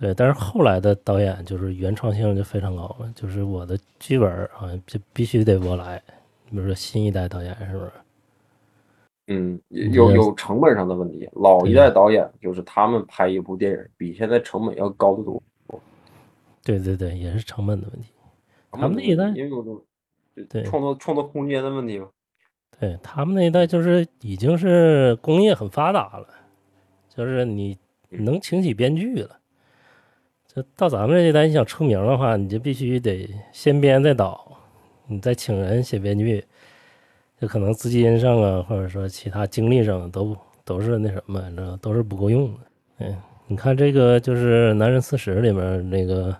[0.00, 6.00] 对，但是后来的导演就是原创性就非常高了，就是我的剧本好像，就必须得我来。
[6.50, 7.92] 比如说新一代导演是不是？
[9.26, 11.28] 嗯，有嗯有成本上的问题。
[11.32, 15.42] 老一代导演就是他们拍一部电影比现在成本要高得多。
[16.64, 18.12] 对对对，也是成本的问题。
[18.70, 19.82] 他们那一代因为有种
[20.48, 22.08] 对创作创作空间的问题嘛。
[22.78, 26.28] 对他们那一代就是已经是工业很发达了，
[27.08, 27.76] 就是你
[28.10, 29.37] 能请起编剧了。
[30.76, 34.58] 到咱们这一代，你想出名的话，你就必须得先编再导，
[35.06, 36.44] 你再请人写编剧，
[37.40, 42.60] 就可能资金上啊，或者说其他精力上都都是那什么，你知道，都是不够用的。
[42.98, 43.16] 嗯，
[43.46, 46.36] 你看这个就是《男人四十》里面那个，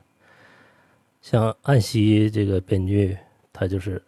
[1.21, 3.17] 像岸西这个编剧，
[3.53, 4.03] 他就是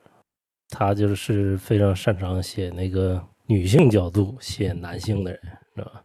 [0.69, 5.41] 他就是非常擅长写那个女性角度写男性的人，
[5.75, 6.03] 知道吧？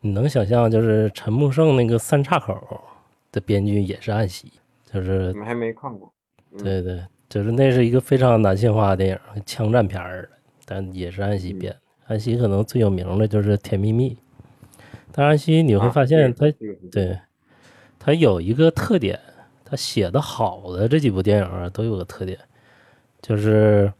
[0.00, 2.52] 你能想象，就是陈木胜那个《三岔口》
[3.32, 4.52] 的编剧也是暗喜，
[4.92, 6.12] 就是你们还没看过？
[6.52, 10.28] 嗯对对，就是那是一个非常男性化的电影，枪战片儿，
[10.64, 11.76] 但也是安西编。
[12.06, 14.14] 安西可能最有名的就是《甜蜜蜜》，
[15.12, 16.46] 但安西你会啊发现他
[16.90, 17.18] 对，
[17.98, 19.20] 他有一个特点，
[19.62, 22.38] 他写的好的这几部电影啊，都有个特点，
[23.20, 23.92] 就是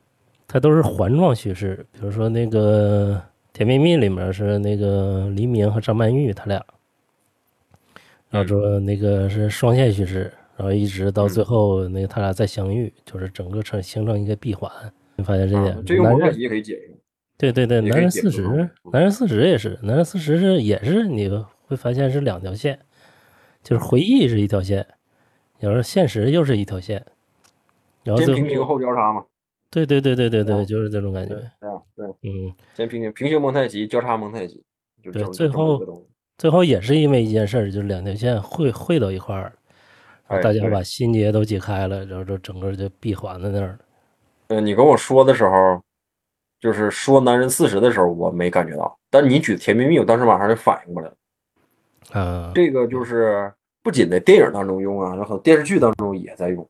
[0.47, 1.87] 它都是环状叙事。
[1.93, 3.15] 比如说那个
[3.53, 6.65] 《甜蜜蜜》里面是那个黎明和张曼玉他俩，
[8.31, 14.71] 然后说那个是双线叙事，然后一直到最后那个他俩再相遇，就是整个成形成一个闭环。
[15.17, 15.85] 你发现这啊点？
[15.85, 16.95] 这用蒙太男人奇也可以解释。
[17.37, 18.43] 对对对，男人四十
[18.93, 21.29] 男人四十也是，男人四十是也是你
[21.67, 22.79] 会发现是两条线，
[23.63, 24.87] 就是回忆是一条线，
[25.61, 27.07] 有时候现实又是一条线，
[28.03, 29.25] 然后最先平行后后交叉嘛，
[29.71, 34.61] 对对对对对对，啊就是这种感觉，对啊，对，嗯，先平行平行蒙太奇，交叉蒙太奇，
[35.01, 35.79] 就最后
[36.39, 39.53] 最后也是因为一件事儿，就是两条线汇汇到一块儿，
[40.41, 43.79] 大家把心结都解开了，然后就整个就闭环在那儿了。
[44.49, 45.83] 呃，你跟我说的时候，
[46.61, 51.15] 就是说男人四十的时候，我没感觉到，但你举甜蜜蜜，我当时马上就反应过来了。
[52.21, 56.67] 啊，这个就是不仅在电影当中用啊，然后电视剧当中也在用。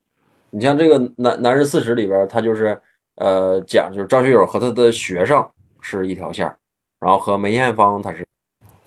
[0.50, 2.80] 你像这个男男人四十里边，他就是
[3.16, 5.46] 呃讲就是张学友和他的学生
[5.82, 6.56] 是一条线儿，
[6.98, 8.26] 然后和梅艳芳他是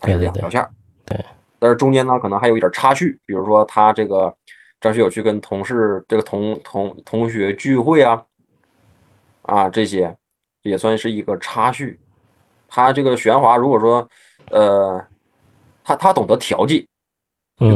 [0.02, 0.70] 他是对对两条线儿。
[1.06, 1.24] 对，
[1.60, 4.36] 但是中间呢可能还有一点插叙，比如说他这个
[4.82, 8.26] 张学友去跟同事这个同同同学聚会啊，
[9.44, 10.14] 啊这些
[10.64, 12.00] 也算是一个插叙。
[12.68, 14.08] 他这个玄华如果说
[14.50, 15.06] 呃
[15.84, 16.88] 他他懂得调剂，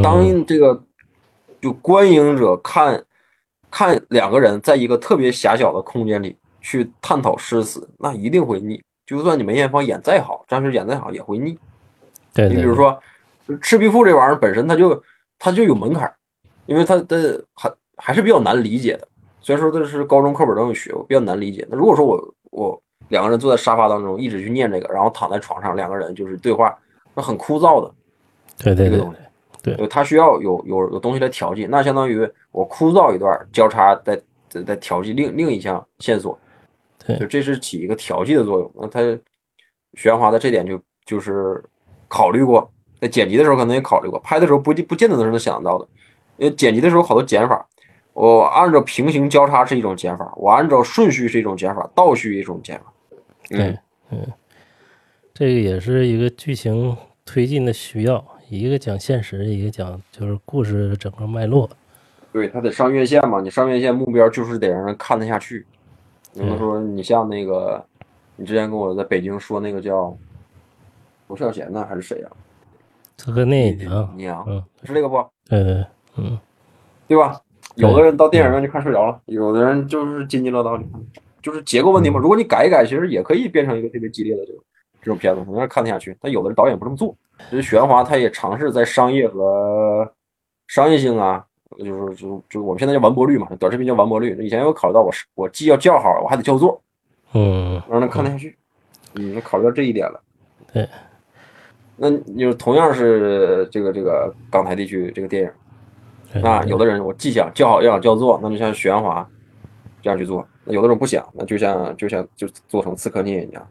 [0.01, 0.83] 当这个
[1.61, 3.03] 就观影者看
[3.69, 8.81] 看两个人在一个特别狭小的空间里去探讨诗词，那一定会腻。
[9.05, 11.57] 就算你梅艳芳演再好，张学友演再好，也会腻。
[12.35, 12.91] 对对，你比如说
[13.59, 15.01] 《赤壁赋》这玩意儿本身它就
[15.39, 16.15] 它就有门槛儿，
[16.67, 19.07] 因为它的还还是比较难理解的。
[19.41, 21.65] 虽然说这是高中课本都有学过，比较难理解。
[21.69, 26.77] 那如果说我我两个人坐在沙发当中一直去念这个，然后躺在床上两个人就是对话，
[27.13, 27.93] 那很枯燥的
[28.57, 29.19] 对对对这个东西。
[29.61, 36.37] 对对，它需要有有有东西来调剂，那相当于我枯燥一段，交叉再再再调剂另另一项线索，
[37.05, 38.71] 对就这是起一个调剂的作用。
[38.75, 38.99] 那它
[39.93, 41.63] 玄华的这点就就是
[42.15, 45.85] 考虑过，在剪辑的时候可能也考虑过，拍的时候不不不见得能想到的，
[46.37, 47.67] 因为剪辑的时候好多剪法，
[48.13, 52.85] 我按照平行交叉是一种剪法，我按照顺序是一种剪法，倒序一种剪法。
[53.49, 53.79] 嗯对，
[54.11, 54.25] 嗯，
[55.33, 61.69] 这个也是一个剧情推进的需要，一个讲现实，一个讲就是故事整个脉络。
[62.31, 65.65] 对，他得上院线嘛，你上院线目标就是得让人看得下去。
[66.33, 67.85] 比如说你像那个，
[68.37, 70.15] 你之前跟我在北京说那个叫
[71.27, 72.29] 罗孝贤呢，还是谁呀、
[73.17, 75.23] 这个那啊，娘，嗯，是这个不？
[75.49, 75.85] 对对，
[76.17, 76.37] 嗯，
[77.07, 77.39] 对吧？
[77.75, 80.79] 有的人到电影院去看睡着了，有的人就是津津乐道，
[81.41, 82.19] 就是结构问题嘛。
[82.19, 84.63] 如果你改一改，其实也可以变成一个特别激烈的这种
[85.01, 86.15] 这种片子，能让人看得下去。
[86.21, 87.13] 但有的导演不这么做，
[87.51, 90.09] 就是玄华他也尝试在商业和
[90.67, 91.45] 商业性啊，
[91.77, 94.37] 就是就就我们现在叫完播率嘛，短视频叫完播率。
[94.41, 96.81] 以前有考虑到我是我既要叫好，我还得叫座，
[97.33, 98.55] 嗯，让他看得下去。
[99.15, 100.21] 嗯，那考虑到这一点了。
[100.71, 100.87] 对，
[101.97, 105.51] 那你就同样是这个这个港台地区这个电影。
[106.41, 109.25] 那有的人我既想叫好又想叫座，那就像许鞍华
[110.01, 113.67] 这样去做；那有的人不想，那就像就像就做成刺客聂一样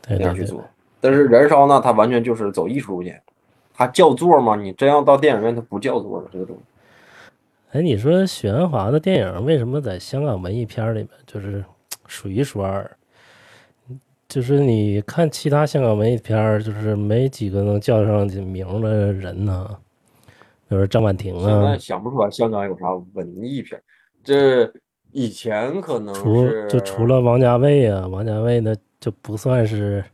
[0.00, 0.64] 对对对，那样去做。
[1.00, 3.20] 但是燃烧呢，它完全就是走艺术路线，
[3.74, 4.56] 它叫座吗？
[4.56, 6.62] 你真要到电影院，它不叫座的这个东西。
[7.72, 11.62] 哎，你说许鞍华的电影为什么在香港文艺片里面就是
[12.06, 12.90] 数一数二？
[14.28, 19.66] 就是你看其他香港文艺片儿，就是没几个能叫上名的人呢，
[20.68, 23.80] 比如说张婉婷现啊在，想不出来香港有啥文艺片，
[24.22, 24.70] 这
[25.12, 30.04] 以前可能除就除了王家卫啊，王家卫那就不算是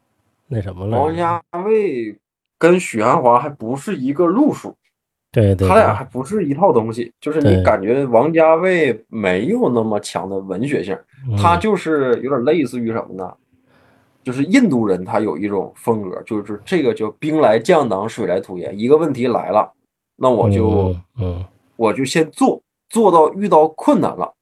[0.46, 0.96] 那什么了。
[0.96, 2.16] 王家卫
[2.56, 4.76] 跟许鞍华还不是一个路数。
[5.32, 10.96] 对对，他俩还不是一套东西，就是你感觉王家卫没有那么强的文学性，
[11.36, 13.34] 他嗯就是有点类似于什么呢？
[14.24, 18.76] 就是印度人他有一种风格，就是这个叫兵来将挡，水来土掩。
[18.78, 19.70] 一个问题来了，
[20.16, 21.44] 那我就嗯嗯
[21.76, 24.32] 我就先做，做到遇到困难了，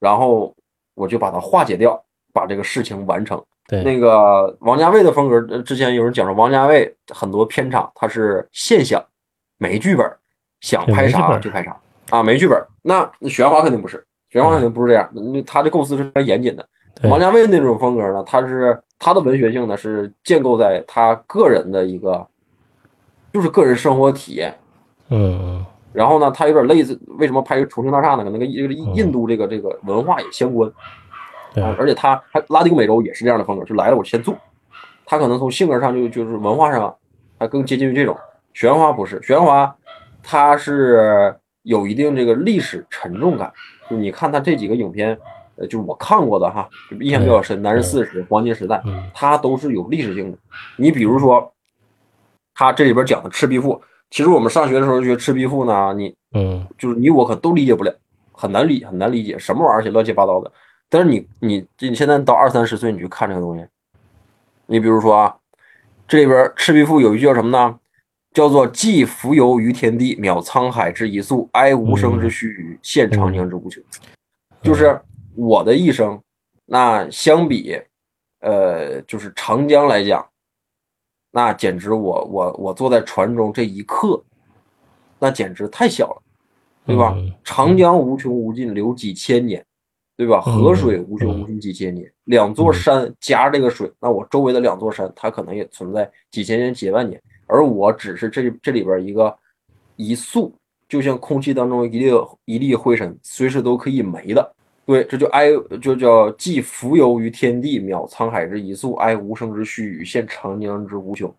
[0.00, 0.54] 然后
[0.94, 3.42] 我就把它化解掉，把这个事情完成。
[3.68, 9.04] 对那个王家卫的风格，呃之前有人讲说，王家卫很多片场他是现想，
[9.58, 10.10] 没剧本，
[10.60, 11.78] 想拍啥就拍啥
[12.10, 12.58] 啊，没剧本。
[12.82, 16.66] 那那许鞍华肯定不是，许鞍华肯定不是这样，那他的构思是非常严谨的。
[16.94, 22.26] 对王家卫那种风格呢，他是他的文学性呢是建构在他个人的一个，
[23.32, 24.54] 就是个人生活体验。
[25.10, 28.18] 嗯然后呢，他有点类似，为什么拍重庆大厦呢？
[28.22, 30.70] 可能跟这个印印度这个这个文化也相关。
[31.54, 34.36] 对啊，而且他还拉丁美洲也是这样的风格，就来了我先做。
[35.06, 36.94] 他可能从性格上就就是文化上，
[37.38, 38.16] 他更接近于这种。
[38.52, 39.74] 许鞍华不是，许鞍华
[40.22, 43.50] 他是有一定这个历史沉重感。
[43.88, 45.18] 就你看他这几个影片，
[45.58, 50.38] 呃，就是我看过的哈，就印象比较深，《男人四十》《黄金时代》，嗯它都是有历史性的。
[50.76, 51.52] 你比如说，
[52.54, 53.74] 他这里边讲的《赤壁赋》，
[54.10, 57.94] 其实我们上学的时候学《赤壁赋》呢，你嗯就是你我可都理解不了，
[58.32, 60.50] 很难理很难理解，什么玩意儿写乱七八糟的。
[60.88, 63.66] 但是你你你现在到二三十岁，你去看这个东西，
[64.66, 65.36] 你比如说啊，
[66.06, 67.78] 这里边《赤壁赋》有一句叫什么呢？
[68.34, 72.48] 叫做“寄蜉蝣于天地，渺沧海之一粟，哀吾生之须
[72.82, 73.82] 臾，羡长江之无穷。”
[74.62, 75.00] 就是
[75.38, 76.20] 我的一生，
[76.64, 77.80] 那相比，
[78.40, 80.28] 呃，就是长江来讲，
[81.30, 84.22] 那简直我我我坐在船中这一刻，
[85.18, 86.22] 那简直太小了。
[86.88, 87.30] 对吧嗯？
[87.44, 89.62] 长江无穷无尽，流几千年，
[90.16, 90.42] 对吧？
[90.46, 99.38] 嗯河水无穷无尽几千年，两座山夹着这个水，那我周围的两座山，它可能也存在几千年、几万年，而我只是这这里边一个
[99.96, 100.50] 一粟，
[100.88, 102.10] 就像空气当中一粒
[102.46, 104.56] 一粒灰尘，随时都可以没的。
[104.88, 105.50] 对，这就哀
[105.82, 111.30] 就叫寄蜉蝣于天地，渺沧海之一粟，哀吾生之须臾，羡长江之无穷。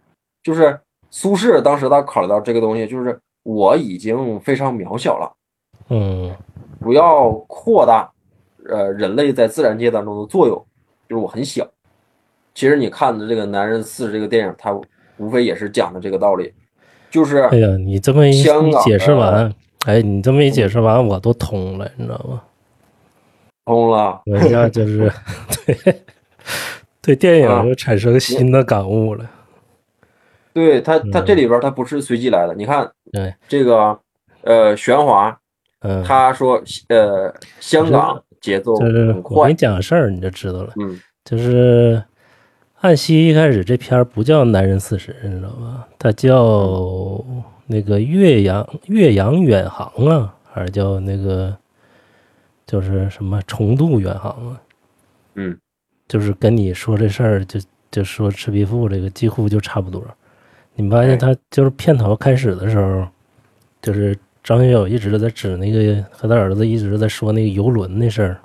[0.43, 0.79] 就是
[1.09, 5.35] 苏轼当时他考虑到这个东西，就是我已经非常渺小了。
[5.89, 6.31] 嗯
[6.79, 8.07] 不要扩大，
[8.69, 10.55] 呃，人类在自然界当中的作用，
[11.09, 11.67] 就是我很小。
[12.53, 14.79] 其实你看的这个《男人四》这个电影，它
[15.17, 16.53] 无非也是讲的这个道理，
[17.09, 18.43] 就是哎呀，你这么一
[18.83, 19.51] 解释完，
[19.87, 22.43] 哎，你这么一解释完，我都通了，你知道吗？
[23.69, 24.19] 通了。
[24.25, 25.11] 我一下就是
[25.65, 25.95] 对
[27.01, 29.29] 对电影就产生新的感悟了。
[30.51, 32.55] 对他，他嗯这里边他不是随机来的。
[32.55, 33.97] 你看对，这个，
[34.41, 35.37] 呃，玄华
[35.81, 40.73] 嗯，他说，呃，香港节奏就是很快我给你，讲个事儿，你就知道了。
[40.81, 42.03] 嗯就是
[42.81, 45.85] 岸西一开始这片儿不叫《男人四十》，你知道吗？
[45.99, 47.23] 它叫
[47.67, 51.55] 那个岳阳岳阳远航啊，还是叫那个
[52.69, 54.61] 就是什么重渡远航啊？
[55.33, 55.57] 嗯，
[56.07, 57.59] 就是跟你说这事儿，就
[57.89, 60.05] 就说赤壁赋这个几乎就差不多。
[60.75, 63.07] 你发哎现他就是片头开始的时候，
[63.81, 68.39] 就是张学友一直在指那个和他儿子一直在说那个游轮那事儿，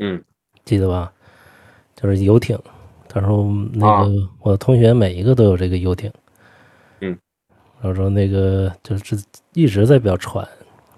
[0.00, 0.20] 嗯
[0.64, 1.12] 记得吧？
[1.94, 2.58] 就是游艇。
[3.08, 6.10] 他说那啊个我的同学每一个都有这个游艇。
[6.98, 7.16] 嗯。
[7.80, 9.16] 然后说那个就是
[9.52, 10.44] 一直在表船，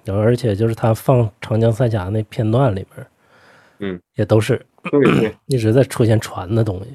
[0.07, 3.07] 然后而且就是他放长江三峡那片段里边，
[3.81, 6.91] 嗯，也都是对对 一直在出现船的东西，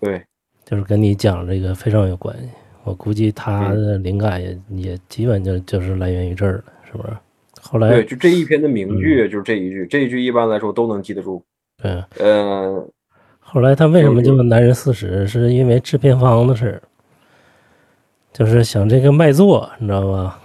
[0.00, 0.24] 对，
[0.64, 2.48] 就是跟你讲这个非常有关系。
[2.82, 7.16] 我估计他嗯的灵感也、也基本就就是来源于这儿了，是不是？
[7.62, 11.42] 后来对，就这一篇的嗯名句就是这一句，这一句一般来说都能记得住。
[11.82, 12.86] 对，呃，
[13.40, 15.26] 后来他为什么就叫男人四十？
[15.26, 16.82] 是因为制片方的事儿，
[18.32, 20.40] 就是想这个卖座，你知道吧？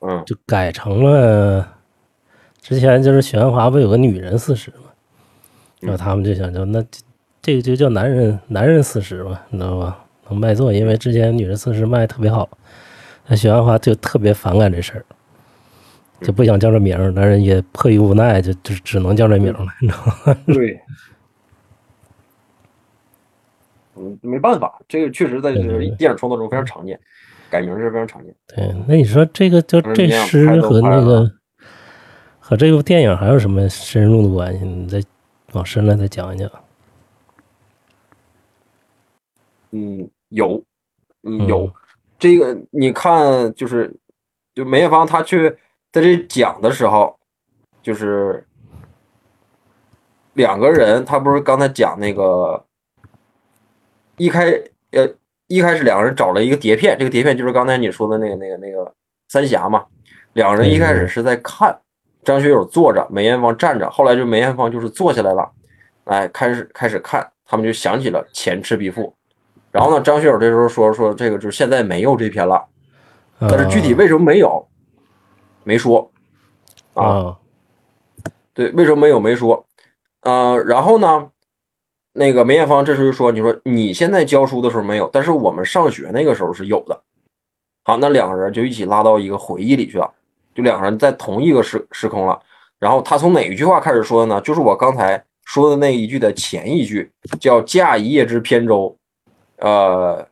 [0.00, 0.22] 嗯。
[0.26, 1.66] 就改成了
[2.60, 4.90] 之前就是许鞍华不有个女人四十嘛，
[5.80, 7.00] 然后他们就想叫那这
[7.42, 10.04] 这个就叫男人男人四十嘛，你知道吧？
[10.28, 12.48] 能卖座，因为之前女人四十卖得特别好，
[13.26, 15.04] 那许鞍华就特别反感这事儿，
[16.20, 20.36] 就不想叫这名儿，但是也迫于无奈，就就只能叫这名儿了，你知道吗？
[20.54, 20.80] 对，
[23.96, 27.00] 嗯，没办法，这个确实在电影创作中非常常见，
[27.50, 28.34] 改名是非常常见。
[28.46, 31.30] 对，那你说这个就这诗和那个
[32.38, 34.64] 和这部电影还有什么深入的关系？
[34.64, 35.02] 你再
[35.52, 36.50] 往深了再讲一讲。
[39.72, 40.62] 嗯，有，
[41.22, 41.72] 嗯嗯有，
[42.18, 43.94] 这个你看，就是
[44.54, 45.50] 就梅艳芳她去
[45.92, 47.18] 在这讲的时候，
[47.82, 48.44] 就是
[50.34, 52.64] 两个人，他不是刚才讲那个
[54.16, 54.50] 一开
[54.92, 55.08] 呃
[55.50, 58.94] 一开始两个人找了一个碟片，这个碟片就是刚才你说的那个那个那个
[59.28, 59.84] 三峡嘛，
[60.34, 61.76] 两个人一开始是在看，
[62.22, 65.50] 张学友坐着，梅艳芳站着，后来就梅艳芳就是坐下来了，
[66.04, 69.02] 哎，开始开始看，他们就想起了《前赤壁赋》。
[69.72, 72.64] 然后呢，张学友这时候说说这个就是现在没有这篇了，
[73.40, 74.68] 但是具体为什么没有，
[75.64, 76.12] 没说
[76.94, 77.04] 啊。
[77.04, 77.36] 啊，
[78.54, 79.66] 对，为什么没有没说？
[80.20, 81.28] 呃，然后呢，
[82.12, 87.02] 那个梅艳芳这时候就说：“你说你现在教书的时候没有，但是我们上学那个时候是有的。”
[87.84, 90.12] 好，那两个人就一起拉到一个回忆里去了，
[90.54, 92.40] 就两个人在同一个时时空了。
[92.78, 94.40] 然后他从哪一句话开始说的呢？
[94.40, 98.96] 就是我刚才说的那一句的前一句，叫“驾一叶之扁舟”，
[99.58, 100.26] 呃，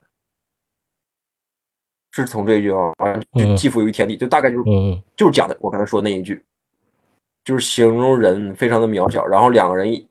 [2.12, 6.43] 是从这一句话，完就嗯寄付于天地，就大概就是嗯就是讲的我刚才说的那一句，
[7.45, 9.26] 就是形容人非常的渺小。
[9.26, 10.07] 然后两个人一，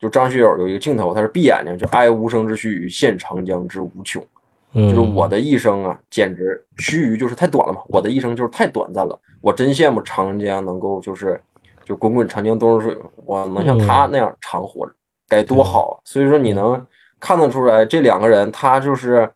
[0.00, 4.24] 就张学友有一个镜头，他是闭眼睛，就哀无声之须臾，羡长江之无穷。
[4.72, 9.18] 嗯，就是我的一生啊，简直须臾就是太短了嘛，我的一生就是太短暂了。
[9.40, 11.38] 我真羡慕长江能够就是
[11.84, 14.92] 就滚滚长江东逝水，我能像他那样长活着，
[15.28, 15.94] 该多好啊！
[16.04, 16.86] 所以说你能
[17.18, 19.28] 看得出来，这两个人他就是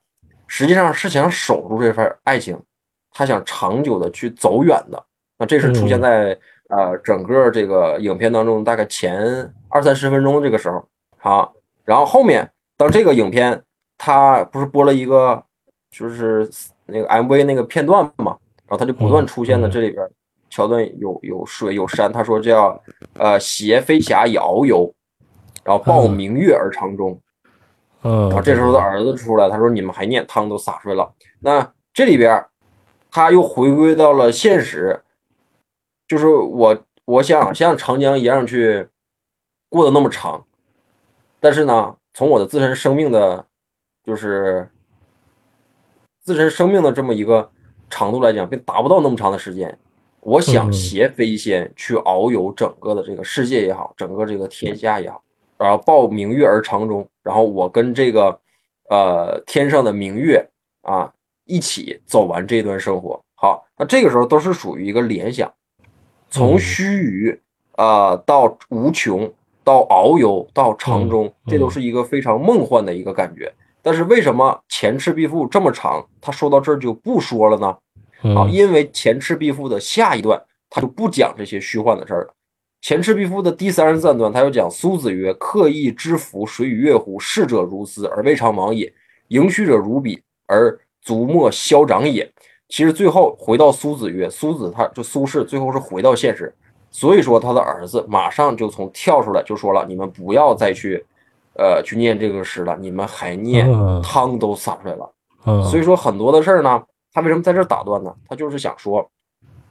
[0.47, 2.57] 实际上是想守住这份爱情，
[3.13, 5.05] 他想长久的去走远的。
[5.37, 6.39] 那这是出现在
[6.69, 10.83] 呃整个这个影片当中大概前二三十分钟这个时候，
[11.19, 11.53] 好，
[11.85, 12.49] 然后后面
[12.79, 13.61] 当这个影片。
[13.97, 15.41] 他不是播了一个，
[15.89, 16.51] 就是
[16.87, 20.05] 那个 MV 那个片段嘛，然后他就不断出现了这里边
[20.51, 22.79] 桥段有有水有山，他说叫
[23.15, 24.93] 呃携飞霞以遨游，
[25.63, 27.19] 然后抱明月而长终，
[28.03, 32.45] 嗯，然后这时候他儿子出来，他说你们还念汤都洒出来了，那这里边
[33.13, 35.01] 他又回归到了现实，
[36.09, 38.89] 就是我我想像长江一样去
[39.75, 40.45] 过得那么长，
[41.41, 43.45] 但是呢，从我的自身生命的。
[44.07, 44.69] 就是
[46.21, 47.51] 自身生命的这么一个
[47.89, 49.79] 长度来讲，并达不到那么长的时间。
[50.21, 55.23] 我想携飞仙去遨游整个的这个世界也好，整个这个天下也好，
[55.57, 57.09] 然后抱明月而长终。
[57.23, 58.39] 然后我跟这个
[58.91, 60.47] 呃天上的明月
[60.83, 61.11] 啊
[61.47, 63.19] 一起走完这段生活。
[63.37, 65.51] 好，那这个时候都是属于一个联想，
[66.29, 67.41] 从须臾
[67.83, 69.33] 啊到无穷，
[69.65, 73.53] 到遨游，到长中，这都是一个非常梦幻的一个感觉。
[73.83, 77.67] 但是为什么前赤壁赋这么长，他说到这儿就不说了呢？
[78.35, 80.41] 啊，因为前赤壁赋的下一段
[80.71, 82.35] 他就不讲这些虚幻的事儿了，
[82.81, 87.19] 前赤壁赋》的第三十三段，他又讲苏子曰：“客亦知夫水与月乎？
[87.19, 88.93] 逝者如斯而未尝往也，
[89.29, 92.31] 盈虚者如彼而足莫消长也。”
[92.69, 96.53] 其实最后回到苏子曰，苏子他就苏轼最后是回到现实，
[96.95, 101.05] 所以说他的儿子马上就从跳出来就说了：“你们不要再去，
[101.55, 105.11] 呃，去念这个诗了，你们还念嗯汤都洒出来了。”
[105.45, 106.81] 嗯，所以说很多的事儿呢，
[107.13, 108.15] 他为什么在这儿打断呢？
[108.29, 109.05] 他就是想说，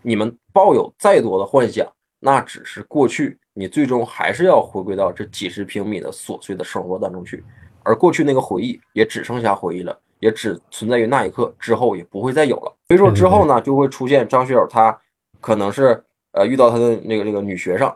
[0.02, 1.88] 你们抱有再多的幻想，
[2.20, 7.42] 那只是过去，你最终还是要回归到这几十平米的琐碎的生活当中去，
[7.84, 12.76] 而过去那个回忆也只剩下回忆了，也只存在于那一刻，之后也不会再有了。
[12.90, 15.00] 所以说之后呢，就会出现张学友他
[15.40, 16.04] 可能是
[16.34, 17.88] 呃遇到他的那个那个女学生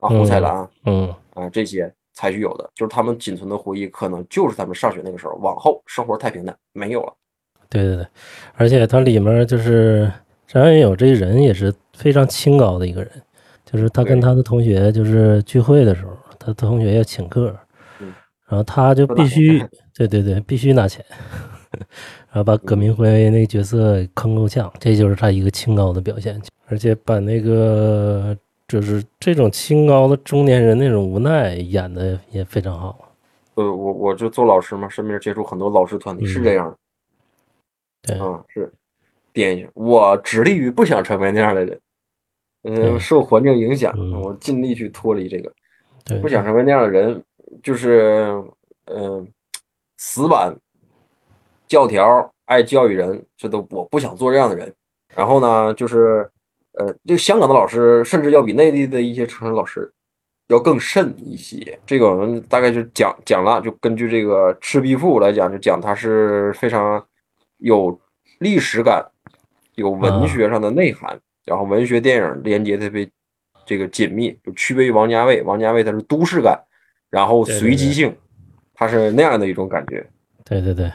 [0.00, 1.14] 啊胡彩兰啊嗯。
[1.32, 7.14] 啊这些才具有的，就是他们仅存的回忆，可能就是他们上学那个时候，往后生活太平淡，没有了。
[7.68, 8.06] 对对对，
[8.56, 10.12] 而且它里面就是
[10.46, 13.10] 张学友这人也是非常清高的一个人，
[13.64, 17.56] 就是他跟他的同学就是聚会的时候，他同学要请客，
[18.00, 18.12] 嗯
[18.48, 21.02] 然后他就必须对对对必须拿钱，
[21.70, 26.38] 然后把葛明辉那个角色坑够呛，这就是他一个清高的表现，
[26.70, 28.36] 而且把那个
[28.68, 33.12] 就是这种清高的中年人那种无奈演的也非常好。
[33.54, 38.72] 呃，我我就做老师嘛，身边接触很多老师团体是这样的，对，嗯，是
[39.32, 39.68] 电影。
[39.74, 41.80] 我致力于不想成为那样的人，
[42.62, 44.20] 嗯，受环境影响，嗯。
[44.22, 45.52] 我尽力去脱离这个，
[46.04, 47.20] 对，不想成为那样的人，
[47.62, 48.30] 就是
[48.84, 49.26] 嗯、呃
[49.98, 50.56] 死板、
[51.66, 54.72] 教条、爱教育人，这都我不想做这样的人。
[55.14, 56.30] 然后呢，就是
[56.78, 59.92] 呃，这个香港的老师甚至要比内地的一些成人老师
[60.46, 61.78] 要更甚一些。
[61.84, 67.04] 这个我们大概就讲讲了，就根据这个《赤壁赋》来讲，就讲它是非常
[67.58, 67.98] 有
[68.38, 69.04] 历史感、
[69.74, 73.08] 有文学上的内涵，然后文学电影连接特别
[73.66, 75.42] 这个紧密，就区别于王家卫。
[75.42, 76.58] 王家卫他是都市感，
[77.10, 78.16] 然后随机性，
[78.74, 80.06] 他是那样的一种感觉。
[80.44, 80.90] 对对对，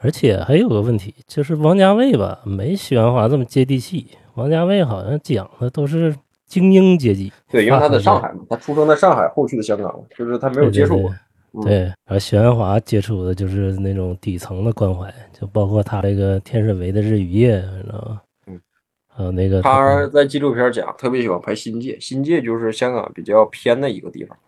[0.00, 4.08] 而且还有个问题，就是王家卫吧，没许鞍华这么接地气。
[4.38, 6.14] 王家卫好像讲的都是
[6.46, 11.10] 精英阶级，对，因为他啊在上海嘛，他出生在上海，后去的香港，就是他没有接触过。
[11.10, 11.18] 嗯
[11.64, 18.20] 对，然后许鞍华接触的就是那种底层的关怀，就包括他这个天水围的日与夜，你知道吗？
[18.46, 18.60] 嗯，
[19.08, 24.38] 还有那个他在纪录片讲，特别喜欢拍新界，新界就是香港比较偏的一个地方，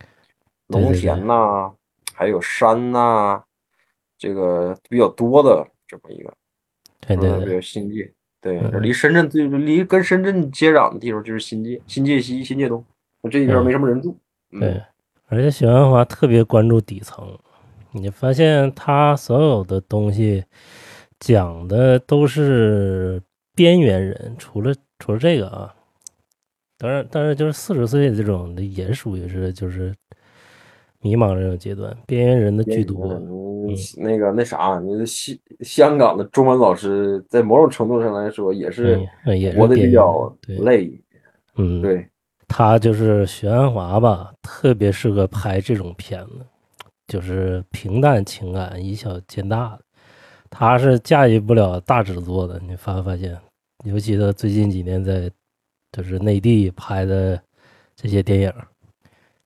[0.67, 1.71] 农田呐、
[2.13, 3.41] 还有山呐、
[4.17, 6.31] 这个比较多的这么一个，
[6.99, 8.13] 对对对较新界。
[8.41, 12.83] 对，离深圳最离跟深圳接壤的地方就是新界，新界西、新界东，
[13.21, 13.65] 我这一边嗯。
[13.65, 14.17] 没什么人住。
[14.51, 14.59] 嗯。
[14.59, 14.81] 对，
[15.27, 17.37] 而且许鞍华特别关注底层，
[17.91, 20.43] 你发现他所有的东西
[21.19, 23.21] 讲的都是
[23.53, 25.75] 边缘人，除了除了这个啊，
[26.79, 29.93] 当然，但是就是四十岁的这种的也属于是就是
[31.01, 33.07] 迷茫这种阶段，边缘人的剧多。
[33.07, 41.01] 嗯，那个那啥，你的香香港的中文老师，在某种程度上来说，也是也是活得比较对累。
[41.57, 42.07] 嗯，对，
[42.47, 46.45] 他就是许鞍华吧，特别适合拍这种片子，
[47.07, 49.81] 就是平淡情感以小见大的。
[50.49, 53.37] 他是驾驭不了大制作的，你发没发现？
[53.85, 55.31] 尤其他最近几年在
[55.91, 57.41] 就是内地拍的
[57.95, 58.53] 这些电影，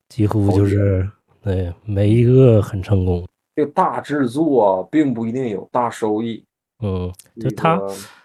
[0.08, 1.08] 几乎就是
[1.46, 3.24] 对没一个很成功。
[3.54, 6.44] 这个大制作并不一定有大收益。
[6.82, 7.80] 嗯，就他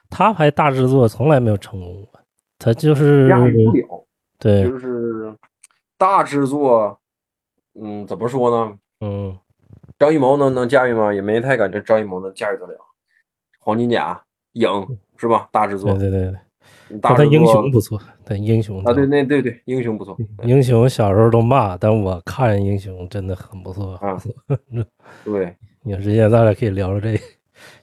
[0.09, 2.19] 他拍大制作从来没有成功过，
[2.57, 4.05] 他就是驾驭不了，
[4.39, 5.31] 对，就是
[5.99, 6.99] 大制作，
[7.79, 8.77] 嗯，怎么说呢？
[9.01, 9.37] 嗯，
[9.99, 11.13] 张艺谋能能驾驭吗？
[11.13, 12.75] 也没太感觉张艺谋能驾驭得了。
[13.59, 14.19] 黄金甲、
[14.53, 14.67] 影
[15.15, 15.47] 是吧？
[15.51, 16.33] 大制作对，对对
[16.89, 18.01] 对，大英雄不错，
[18.31, 20.17] 对英雄啊，对，那对对，英雄不错。
[20.43, 23.95] 英雄小时候都骂，但我看英雄真的很不错。
[23.95, 24.17] 啊
[25.25, 25.53] 对，
[25.83, 27.19] 有时间咱俩可以聊聊这个。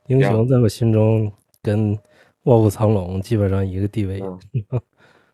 [0.06, 1.30] 英雄在我心中
[1.62, 1.96] 跟
[2.44, 4.38] 卧虎藏龙基本上一个地位，嗯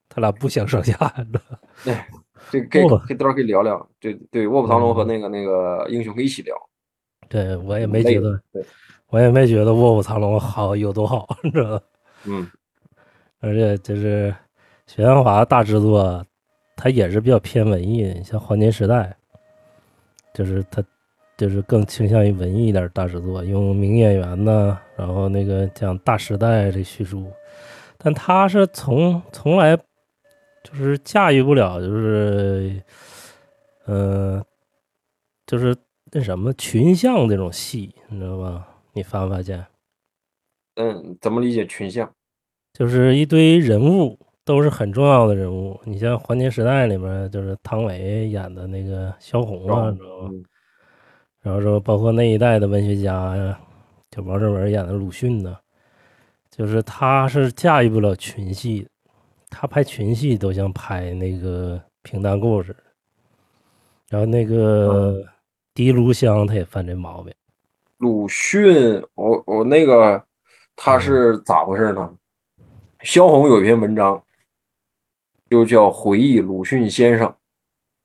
[0.08, 2.08] 他俩不相上下，你知道吧哎，
[2.50, 3.88] 这个可以可以到时候可以聊聊。
[4.00, 6.56] 对对，卧虎藏龙嗯和那个那个英雄可以一起聊。
[7.28, 8.64] 对我也没觉得，对，
[9.10, 11.84] 我也没觉得卧虎藏龙好有多好，你知道吧？
[12.26, 12.50] 嗯，
[13.40, 14.34] 而且就是
[14.87, 16.24] 许鞍华大制作，
[16.76, 19.16] 他也是比较偏文艺的，像《黄金时代》，
[20.37, 20.85] 就是他
[21.37, 27.32] 就是更倾向于文艺一点儿大制作，用名演员呢，然后那个讲大时代这叙述，
[27.99, 29.76] 但他是从从来
[30.62, 32.82] 就是驾驭不了，就是
[33.87, 34.47] 嗯、呃
[35.47, 35.76] 就是
[36.12, 38.68] 那什么群像这种戏，你知道吧？
[38.93, 39.66] 你发没发现？
[40.76, 42.11] 嗯，怎么理解群像？
[42.72, 45.80] 就是一堆人物都是很重要的人物。
[45.84, 49.95] 你像《黄金时代》里面，就是汤唯演的那个萧红啊，
[51.40, 53.59] 然后说包括那一代的文学家呀，
[54.11, 55.57] 就王志文演的鲁迅呢，
[56.51, 58.90] 就是他是驾驭不了群戏的，
[59.51, 62.76] 他拍群戏都像拍那个平淡故事。
[64.11, 65.24] 然后那个
[65.72, 67.34] 狄卢香他也犯这毛病，
[67.99, 70.22] 鲁迅，我我那个
[70.76, 72.14] 他是咋回事呢？
[73.01, 74.22] 萧红有一篇文章，
[75.51, 77.28] 就叫《回忆鲁迅先生》，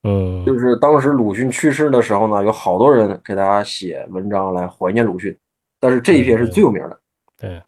[0.03, 5.35] 嗯，就是当时鲁迅去世的时候呢，有好多人给大家写文章来怀念鲁迅，
[5.79, 6.99] 但是这一篇是最有名的。
[7.39, 7.61] 对，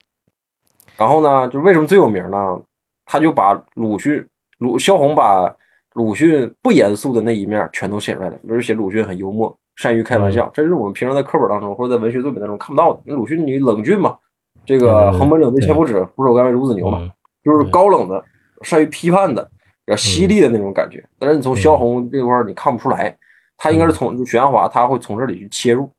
[0.97, 2.61] 然后呢，就为什么最有名呢？
[3.05, 4.25] 他就把鲁迅、
[4.59, 5.53] 鲁萧红把
[5.93, 13.01] 鲁迅不严肃的那一面全都写出来了，比如写鲁迅很幽默，善于开玩笑，这是我们平常在课本当中或者在文学作品当中看不到的。
[13.03, 14.17] 那鲁迅你冷峻嘛，
[14.65, 17.11] 这个横门冷对千夫指，俯首甘为孺子牛嘛，嗯
[17.43, 18.23] 就是高冷的，
[18.61, 19.49] 善于批判的，
[19.91, 21.03] 比较犀利的那种感觉。
[21.19, 23.13] 但是你从萧红这块儿你看不出来，
[23.57, 25.89] 他应该是从就玄华他会从这里去切入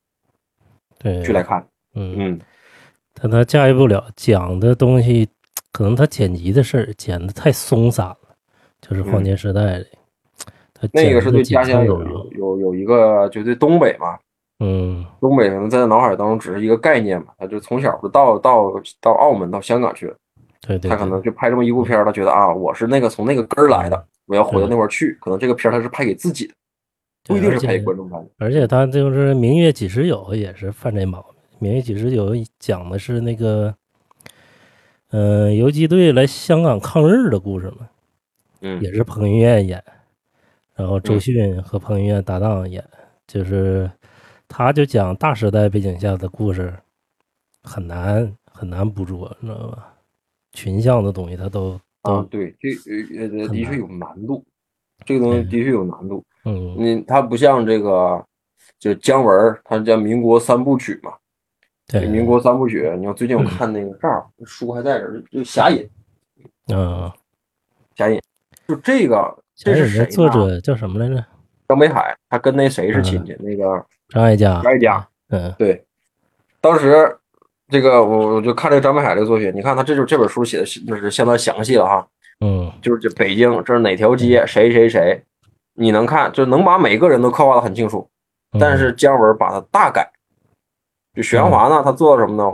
[0.99, 1.62] 对，去来看，
[1.95, 2.40] 嗯，嗯，
[3.20, 5.28] 但他驾驭不了，讲的东西
[5.72, 8.16] 可能他剪辑的事儿剪的太松散了，
[8.80, 9.86] 就是《黄金时代》里，
[10.93, 14.18] 那个是对家乡有有有有一个就对东北嘛，
[14.61, 20.16] 嗯东北可能在他脑海当中只是一个概念嘛，他就从小就到到到澳门到香港去了，
[20.67, 26.55] 对对，他可能就拍这么一部片儿，他觉得啊，我是那个从那个根儿来的，我要回到那块儿去，可能这个片儿他是拍给自己的，
[27.25, 28.31] 不一定是拍给观众看的。
[28.39, 33.75] 而且他就是《明月几时有》也是犯这毛病，《明月几时有》讲的是那个，
[35.11, 37.89] 呃，游击队来香港抗日的故事嘛，
[38.61, 39.83] 嗯也是彭于晏演，
[40.77, 42.85] 然后周嗯迅和彭于晏搭档演，
[43.27, 43.91] 就是
[44.47, 46.73] 他就讲大时代背景下的故事，
[47.65, 49.89] 很难很难捕捉，你知道吧？
[50.53, 54.44] 群像的东西他都都，啊对，这呃呃的确有难度，
[55.05, 56.24] 这个东西的确有难度。
[56.44, 58.24] 嗯你它不像这个，
[58.78, 61.12] 就姜文儿，他叫民国三部曲嘛，
[61.86, 62.92] 对，民国三部曲。
[62.98, 65.88] 你看最近我看那个这儿书还在这儿，就《侠隐》，
[66.74, 67.11] 嗯，
[67.94, 68.20] 侠隐，
[68.66, 71.24] 就这个这是谁作者叫什么来着？
[71.68, 73.36] 张北海，他跟那谁是亲戚？
[73.38, 75.09] 那个张艾嘉，张艾嘉。
[75.28, 75.82] 嗯对，
[76.61, 77.16] 当时
[77.73, 82.07] 这个我我就看这个张北海这个作品，你看他这就这本书写的就是相当详细了哈，
[82.41, 85.20] 嗯就是这北京这是哪条街，谁谁谁，
[85.73, 88.07] 你能看就能把每个人都刻画的很清楚。
[88.53, 90.07] 嗯，但是姜文把它大改，
[91.14, 92.53] 就许鞍华呢，他做了什么呢？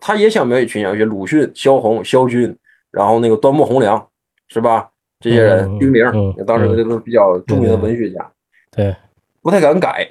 [0.00, 2.56] 他也想描写群像，有些鲁迅、萧红、萧军，
[2.90, 4.08] 然后那个端木蕻良，
[4.48, 4.88] 是吧？
[5.20, 8.32] 这些人，嗯丁玲嗯，当时这都是比较著名的文学家，
[8.70, 8.96] 对，
[9.42, 10.10] 不太敢改。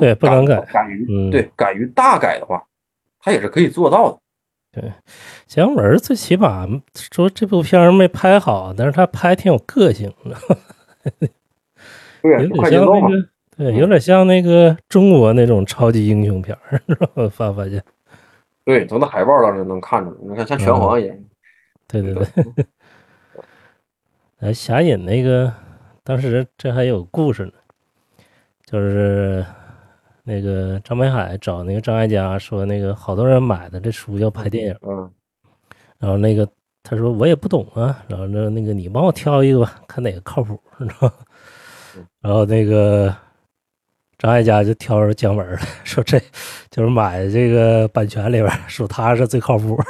[0.00, 2.62] 对不敢改敢于嗯，对敢于大改的话，
[3.22, 4.18] 他也是可以做到的。
[4.72, 4.92] 对
[5.46, 10.36] 姜文最起码说这部片儿没拍好，但是他拍挺有个性的，
[12.22, 13.00] 对，有点像那。
[13.00, 13.08] 个，
[13.56, 16.82] 对，嗯有点像那个中国那种超级英雄片儿，
[17.14, 17.84] 我发发现，
[18.64, 20.16] 对，从那海报当时能看出来。
[20.22, 21.16] 你看，像拳皇也，
[21.86, 22.26] 对对对。
[24.40, 25.52] 哎，侠隐那个，
[26.02, 27.52] 当时这还有故事呢，
[28.64, 29.44] 就是
[30.24, 34.76] 那个张北海找那个张艾嘉说，那个好多人买的这书要拍电影。
[34.82, 35.10] 嗯
[35.98, 36.48] 然后那个
[36.82, 41.14] 他说我也不懂啊，然后那那个你帮我挑一个吧，看哪个靠谱，你知道吗？
[42.20, 43.14] 然后那个
[44.18, 46.18] 张艾嘉就挑着姜文了，说这
[46.70, 49.80] 就是买这个版权里边儿，说他是最靠谱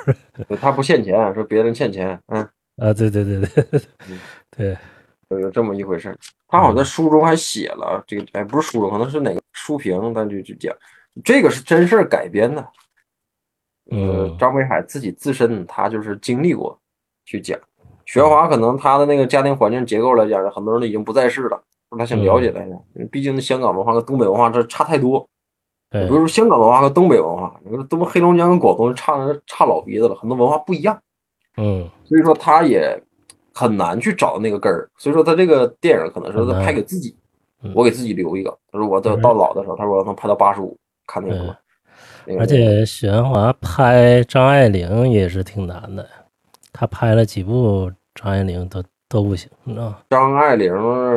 [0.60, 2.42] 他不欠钱，说别人欠钱，嗯，
[2.76, 3.64] 啊，对对对对
[4.10, 4.18] 嗯
[4.54, 4.76] 对，
[5.32, 6.16] 有有这么一回事。
[6.48, 10.74] 他好像在书中还写了这个，哎，不是书中，可能是哪个书评，但就就讲
[11.24, 12.60] 这个是真事儿改编的。
[13.90, 16.78] 呃嗯，张北海自己自身他就是经历过
[17.24, 17.58] 去讲。
[18.04, 21.60] 许鞍华可能他的那个家庭环境结构来讲，很多人都已经不在世了，
[21.98, 25.28] 他想了解来讲，毕竟香港文化跟东北文化这差太多。
[25.90, 30.98] 对比如说香港文化和东北文化，你说东黑龙江跟广东差差老鼻子了，很多文化不一样。
[31.56, 32.98] 嗯所以说他也
[33.54, 34.88] 很难去找那个根儿。
[34.96, 37.16] 所以说他这个电影可能是他拍给自己
[37.62, 38.50] 嗯，我给自己留一个。
[38.70, 40.76] 他说我到嗯到老的时候，他说我能拍到八十五，
[41.06, 41.56] 看那个什么。
[42.38, 46.08] 而且许鞍华拍张爱玲也是挺难的，
[46.72, 49.98] 他拍了几部张爱玲都都不行，你知道吗？
[50.08, 50.72] 张爱玲，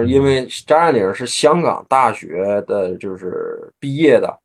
[0.08, 4.40] 因为张爱玲是香港大学的，就是毕业的，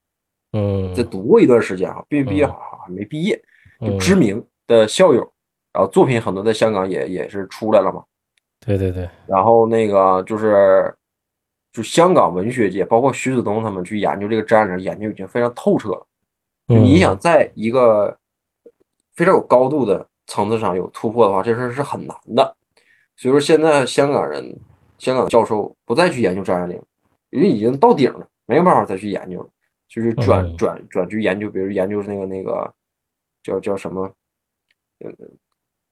[0.52, 3.36] 嗯，这读过一段时间啊，毕毕业嗯好像还没毕业，
[3.80, 5.32] 就嗯知名的校友，
[5.72, 8.04] 然后作品很多在香港也也是出来了嘛。
[8.60, 10.94] 对对对，然后那个就是，
[11.72, 16.06] 就香港文学界，包括徐子东他们去研究这个张爱玲，研究已经非常透彻了。
[16.66, 18.16] 你想在一个
[19.14, 22.56] 非常有高度的层次上有突破的话，这事儿是很难的。
[23.16, 24.56] 所以说现在香港人、
[24.98, 26.80] 香港教授不再去研究张爱玲，
[27.30, 29.48] 因为已经到顶了，没有办法再去研究了，
[29.88, 32.72] 就是转嗯转转去研究，比如研究那个那个
[33.42, 34.02] 叫叫什么，
[35.00, 35.10] 呃，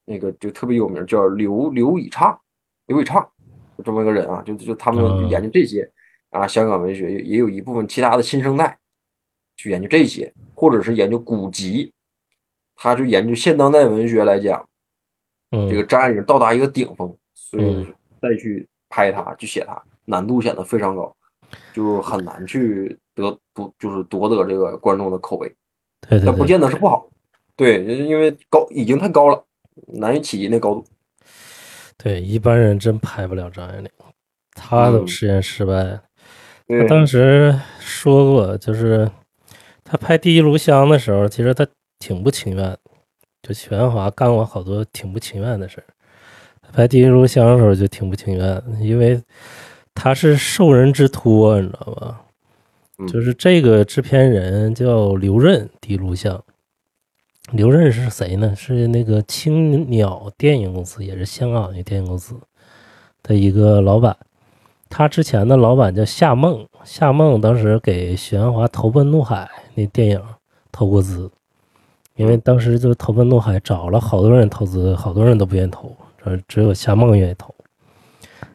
[0.09, 2.35] 那个就特别有名，叫刘刘以畅，
[2.87, 3.23] 刘以畅，
[3.77, 5.29] 就这么一个人啊，就就他们嗯。
[5.29, 5.87] 研究这些
[6.31, 8.75] 啊，香港文学也也有一部分其他的新生代
[9.55, 11.93] 去研究这些，或者是研究古籍，
[12.75, 14.67] 他就研究现当代文学来讲，
[15.51, 17.93] 嗯，这个张爱玲到达一个顶峰，所以嗯。
[18.19, 21.15] 再去拍他、去写他，难度显得非常高，
[21.71, 25.55] 就很难去得夺，就是夺得这个观众的口碑。
[26.09, 27.07] 但不见得是不好，
[27.55, 29.45] 对，因为高已经太高了，
[29.87, 30.85] 难以企及那高度。
[31.97, 33.89] 对，一般人真拍不了张爱玲，
[34.53, 36.01] 他都嗯实验失败了。
[36.67, 39.09] 他，当时说过，就是
[39.83, 41.67] 他拍《第一炉香》的时候，其实他
[41.99, 42.77] 挺不情愿，
[43.41, 45.85] 就许鞍华干过好多挺不情愿的事儿。
[46.61, 49.21] 他拍《第一炉香》的时候就挺不情愿，因为
[49.93, 52.21] 他是受人之托，你知道吧？
[52.99, 56.43] 嗯就是这个制片人叫刘润，第一炉香。
[57.51, 58.53] 刘润是谁呢？
[58.55, 62.35] 是那个青鸟电影公司，也是香港的电影公司
[63.23, 64.15] 的一个老板。
[64.87, 70.21] 他之前的老板叫夏梦，夏梦当时给许鞍华《投奔怒海》那电影
[70.71, 71.29] 投过资，
[72.15, 75.95] 因为当时就《投奔怒海》找了好多人投资，好多人都不愿意投，
[76.47, 77.53] 只有夏梦愿意投。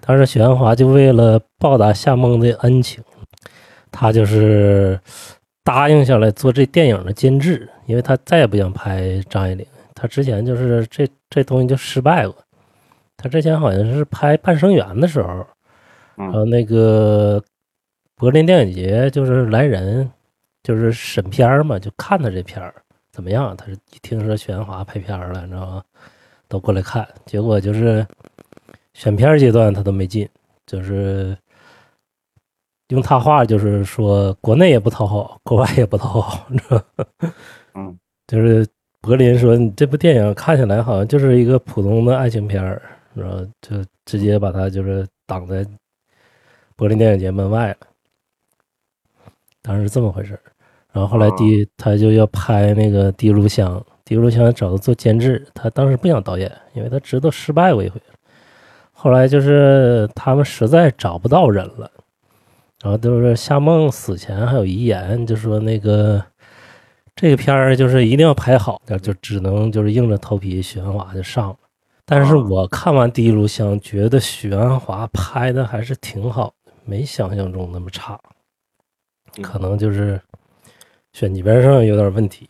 [0.00, 3.02] 当时许鞍华就为了报答夏梦的恩情，
[3.90, 5.00] 他就是
[5.64, 9.66] 答应下来做这电影的监制，因为他再也不想拍张爱玲。
[9.94, 12.36] 他之前就是这这东西就失败过，
[13.16, 15.46] 他之前好像是拍《半生缘》的时候，
[16.16, 17.42] 嗯然后那个
[18.16, 20.10] 柏林电影节就是来人，
[20.62, 22.74] 就是审片儿嘛，就看他这片儿
[23.12, 23.56] 怎么样。
[23.56, 25.82] 他是一听说许鞍华拍片儿了，你知道吗？
[26.48, 28.06] 都过来看，结果就是
[28.92, 30.28] 选片儿阶段他都没进，
[30.66, 31.36] 就是
[32.88, 37.32] 用他话就是说，国内也不讨好，国外也不讨好，你知道吗？
[37.74, 38.66] 嗯，就是
[39.00, 42.80] 柏林说你这部电影看起来好像就是一个普通的爱情片儿，
[43.14, 45.66] 然后就直接把它就是挡在
[46.76, 47.76] 柏林电影节门外了。
[49.62, 50.40] 当时是这么回事儿
[50.92, 58.00] 然后后来第他就要拍那个《第一炉香》，《第一炉香》找他做监制，他当时不想导演，因为他知道失败过一回。
[58.92, 61.90] 后来就是他们实在找不到人了，
[62.82, 66.24] 然后就是夏梦死前还有遗言，就说那个
[67.16, 71.56] 这个片儿就是一定要拍好，那就只能就是硬着头皮许鞍华就上了。
[72.04, 78.20] 但是我看完《第一炉香》，觉得许鞍华拍的还是挺好的，没想象中那么差，
[79.40, 80.20] 可能就是
[81.12, 82.48] 选辑边上有点问题。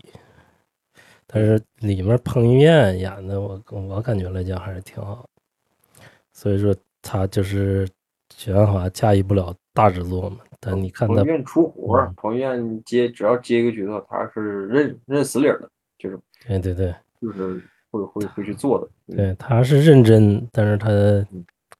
[1.27, 6.05] 但是里面彭于晏演的，我我感觉来讲还是挺好的。
[6.33, 7.89] 所以说他就是
[8.35, 10.39] 许鞍华驾驭不了大制作嘛。
[10.65, 18.89] 但你看他彭于晏出活嗯，彭于晏接只要接一个角色，他是认认死理儿的，就是对对对就是会会会去做的。
[19.09, 20.89] 嗯，对，他是认真，但是他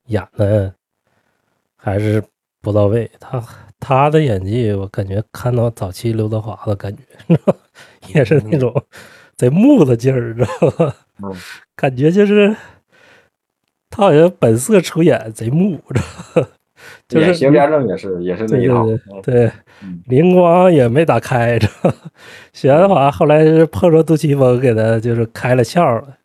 [0.07, 0.73] 演的
[1.77, 2.23] 还是
[2.61, 3.11] 不到位。
[3.19, 3.43] 他
[3.81, 7.03] 他的演技，我感觉看到早期刘德华的感觉，
[8.15, 8.73] 也是那种
[9.37, 10.97] 贼木的劲儿，知道吧？
[11.23, 11.33] 嗯
[11.77, 12.55] 感觉就是
[13.91, 16.49] 他好像本色出演，贼木，知道吧？
[17.09, 18.85] 就是演邪不压正也是也是那对一套。
[18.85, 21.97] 对嗯对嗯，灵光也没打开， 知道吧？
[22.53, 26.17] 许鞍华后来是碰着杜琪峰给他就是开了窍了。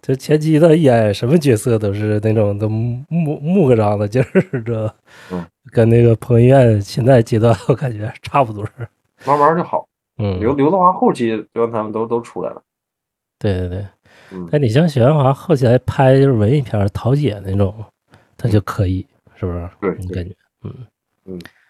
[0.00, 4.94] 就前期他演什么角色都是那种都木木个张的劲儿，知道吧？
[5.30, 8.64] 嗯，跟那个彭于晏现在阶段我感觉差不多。
[9.24, 9.86] 慢慢就好。
[10.18, 12.60] 嗯，刘刘德华后期让他们都都出来了。
[13.38, 13.86] 对对对。
[14.32, 17.72] 嗯，但你像许鞍华后期来拍就是文艺片、桃姐那种，
[18.36, 19.06] 他就可以，
[19.42, 19.68] 是不是？
[19.80, 20.36] 对对你感觉？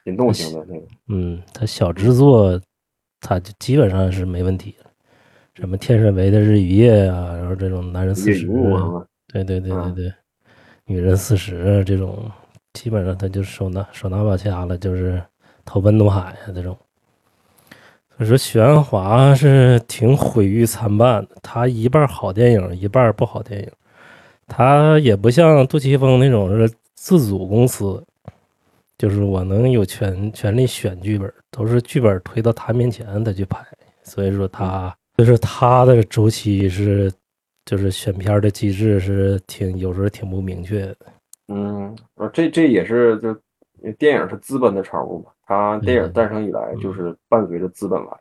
[0.05, 0.87] 引动型的那个。
[1.09, 2.61] 嗯，他小制作，
[3.19, 4.91] 他就基本上是没问题的。
[5.55, 8.47] 什么天水围的日与夜啊，然后这种男人四十，
[9.33, 10.13] 对对对对嗯对，
[10.85, 12.31] 女人四十啊这种，
[12.75, 15.23] 基本上他就手拿手拿把掐了，就是
[15.65, 16.77] 投奔东海啊这种。
[18.19, 23.71] 所以说许鞍华是挺毁誉参半的，他一半好电影，一半不好电影。
[24.49, 26.71] 他也不像杜琪峰那种是
[27.03, 28.01] 自主公司，
[28.97, 33.59] 就是我能有权权利选剧本，都是剧本推到他面前他去拍。
[34.05, 37.13] 所以说他就是他的周期是，
[37.65, 40.97] 就是选片的机制是挺有时候挺不明确的。
[41.49, 48.13] 嗯，呃这这也是就电影是资本的产物嘛，它电影诞生以来就是伴随着资本来。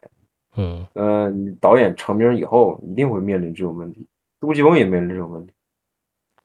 [0.58, 4.08] 嗯呃，你导演成名以后，一定会面临这种问题。
[4.40, 5.54] 杜琪峰也面临这种问题，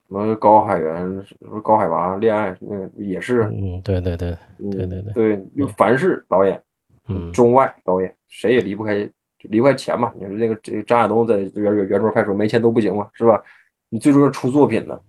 [0.09, 6.63] 什么高海源、什么高海拔恋爱，那个也是，嗯，对对对，嗯对对对对，就凡是导演，
[7.09, 9.05] 嗯中外导演谁也离不开
[9.39, 10.13] 就离不开钱嘛。
[10.19, 13.43] 你说这个这个张亚东在圆圆圆桌派说没钱都不行嘛，是吧？
[13.89, 15.01] 你最终要出作品的，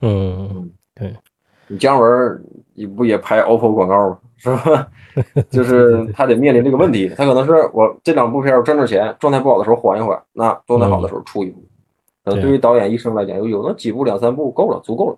[0.00, 1.14] 嗯对
[1.66, 2.42] 你姜文
[2.74, 4.18] 你不也拍 OPPO 广告吗？
[4.38, 4.88] 是吧？
[5.50, 11.62] 就是他得面临这个问题，他可能是我这两部片挣着钱，状态不好的时候缓一缓，那状态好的时候出一部。
[12.28, 15.16] 可能对于导演一生来讲，有有那几部两三部够了，足够了，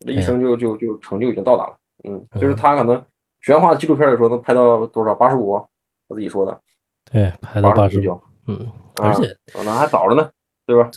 [0.00, 1.76] 这一生就就就成就已经到达了。
[2.04, 3.02] 嗯，就是他可能
[3.40, 5.14] 玄幻纪录片来说能拍到多少？
[5.14, 5.56] 八十五，
[6.08, 6.60] 他自己说的，
[7.10, 8.56] 对，拍到八十九，嗯，
[8.96, 10.28] 啊而且那还早着呢，
[10.66, 10.90] 对吧？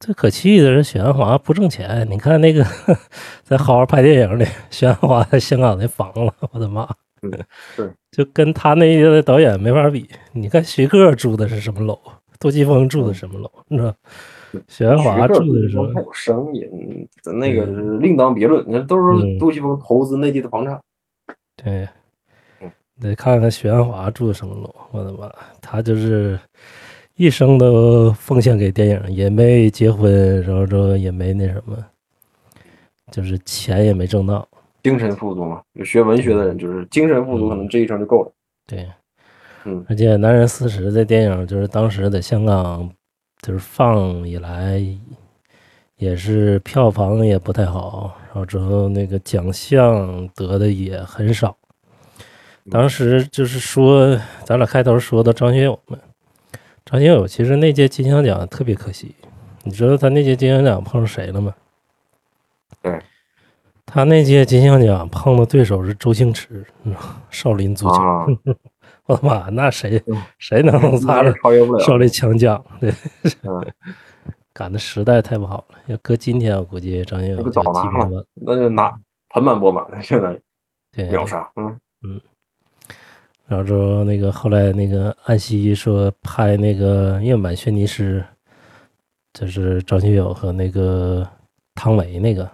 [0.00, 2.64] 最可气的是许鞍华不挣钱，你看那个
[3.44, 6.20] 在好好拍电影的许鞍华在香港那房子，
[6.52, 6.88] 我的妈！
[7.22, 7.30] 嗯
[7.76, 10.10] 是，就跟他那些的导演没法比。
[10.32, 11.96] 你看徐克住的是什么楼，
[12.40, 13.94] 杜琪峰住的什么楼，你知道？
[14.68, 20.80] 许鞍华住的是杜琪峰还有声音，那个是另当别论，那都是嗯杜琪峰投资内地的房产。
[21.56, 21.88] 对
[22.60, 24.74] 嗯，得看看许鞍华住的什么楼。
[24.90, 25.30] 我的妈，
[25.60, 26.38] 他就是
[27.16, 31.76] 一生都奉献给电影，也没结婚，然后之后也没那什么，
[33.10, 34.46] 就是钱也没挣到。
[34.82, 38.32] 精神富足嘛，就学文学的人就是精神富足，可能这一生就够了。
[38.66, 38.88] 对，
[39.64, 42.90] 嗯而且《男人四十》这电影就是当时在香港
[43.42, 44.80] 就是放以来，
[45.96, 51.56] 也是票房也不太好，然后之后那个奖项得的也很少。
[52.70, 55.98] 当时就是说，咱俩开头说的张学友嘛，
[56.84, 59.12] 张学友其实那届金像奖特别可惜，
[59.64, 61.52] 你知道他那届金像奖碰上谁了吗？
[62.80, 62.96] 对，
[63.84, 66.94] 他那届金像奖碰的对手是周星驰，嗯
[67.30, 67.94] 少林足球。
[67.94, 68.26] 啊，
[69.12, 71.84] 我的妈， 那谁嗯谁能能擦着超越不了。
[71.84, 72.62] 少林强将？
[72.80, 72.92] 对，
[73.42, 73.64] 嗯，
[74.52, 75.78] 赶的实在太不好了。
[75.86, 78.24] 要搁今天，我估计张学友那就不早拿了。
[78.34, 78.92] 那就拿
[79.30, 80.38] 盆满钵满了，现在
[80.92, 81.50] 对，秒杀。
[81.56, 82.20] 嗯嗯，
[83.46, 88.24] 然后之后那个后来那个安西说拍那个《夜晚轩尼诗》，
[89.40, 91.26] 就是张学友和那个
[91.74, 92.50] 汤唯那个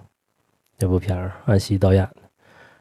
[0.78, 2.27] 那部片儿，安西导演的。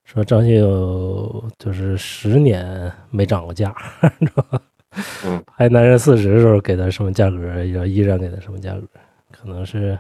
[0.08, 3.76] 说张学友就是十年没涨过价，
[4.22, 4.62] 知道吧？
[5.26, 8.88] 嗯， 拍《男人四十》的时候给他什么价格，然后依然给他什么价格，
[9.34, 10.00] 可能是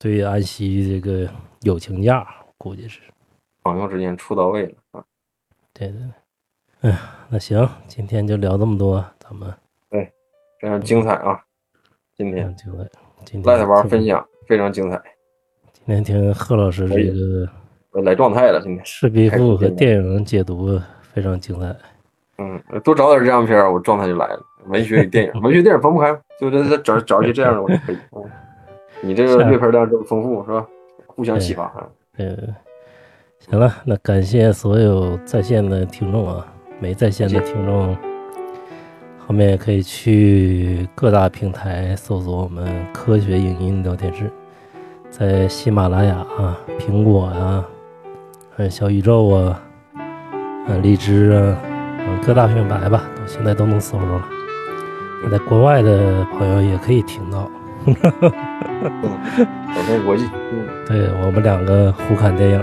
[0.00, 2.26] 对安西这个友情价，
[2.58, 3.00] 估计是。
[3.62, 5.04] 朋友之间处到位了啊。
[5.72, 6.00] 对对
[6.80, 9.48] 对，哎呀，那行，今天就聊这么多，咱们
[10.58, 11.40] 非常精彩啊！
[12.16, 12.84] 今嗯天精彩
[13.24, 15.00] 今天赖特玩听分享非常精彩，
[15.72, 17.59] 今天听贺老师这个我
[17.92, 18.60] 来状态了。
[18.62, 21.74] 今天，赤壁赋和电影解读非常精彩。
[22.38, 24.40] 嗯，多找点这样片儿，我状态就来了。
[24.66, 27.98] 文学与电影， 文学电影分不开，就这这找找一些这样的我就可以。
[28.12, 28.22] 嗯，
[29.02, 30.66] 你这个阅片量这么丰富是吧？
[31.06, 31.86] 互相启发啊。
[32.16, 32.36] 呃，
[33.40, 36.46] 行了，那感谢所有在线的听众啊，
[36.78, 37.96] 没在线的听众，
[39.18, 44.30] 后面也可以去各大平台搜索我们科学影音聊天室，
[45.10, 47.66] 在喜马拉雅啊、苹果啊、
[48.60, 49.62] 还有小宇宙啊、
[50.68, 51.56] 呃荔枝啊，
[52.06, 54.22] 嗯各大品牌吧，现在都能搜着了。
[55.24, 57.50] 那在国外的朋友也可以听到，
[57.86, 57.92] 走
[59.86, 62.62] 向国际，嗯，对我们两个互看电影。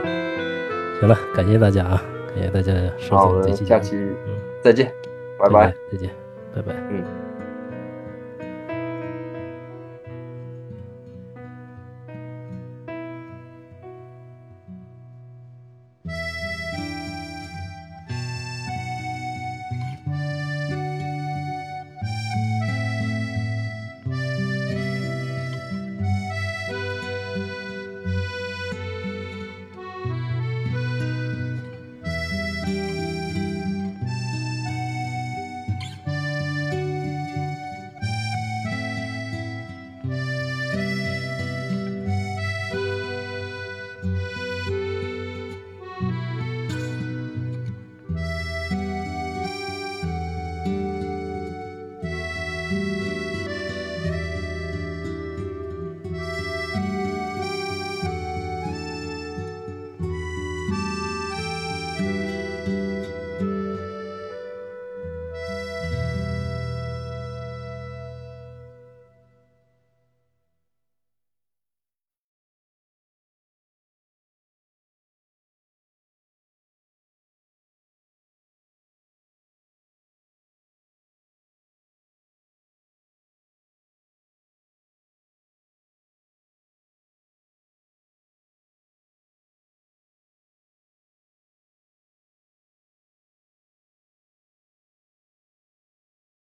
[1.00, 4.93] 行了，感谢大家啊，感谢大家收听这期节目，下期嗯，再见，
[5.39, 5.74] 拜拜。
[5.91, 6.12] 再见，
[6.56, 6.76] 拜拜。
[6.91, 7.26] 嗯。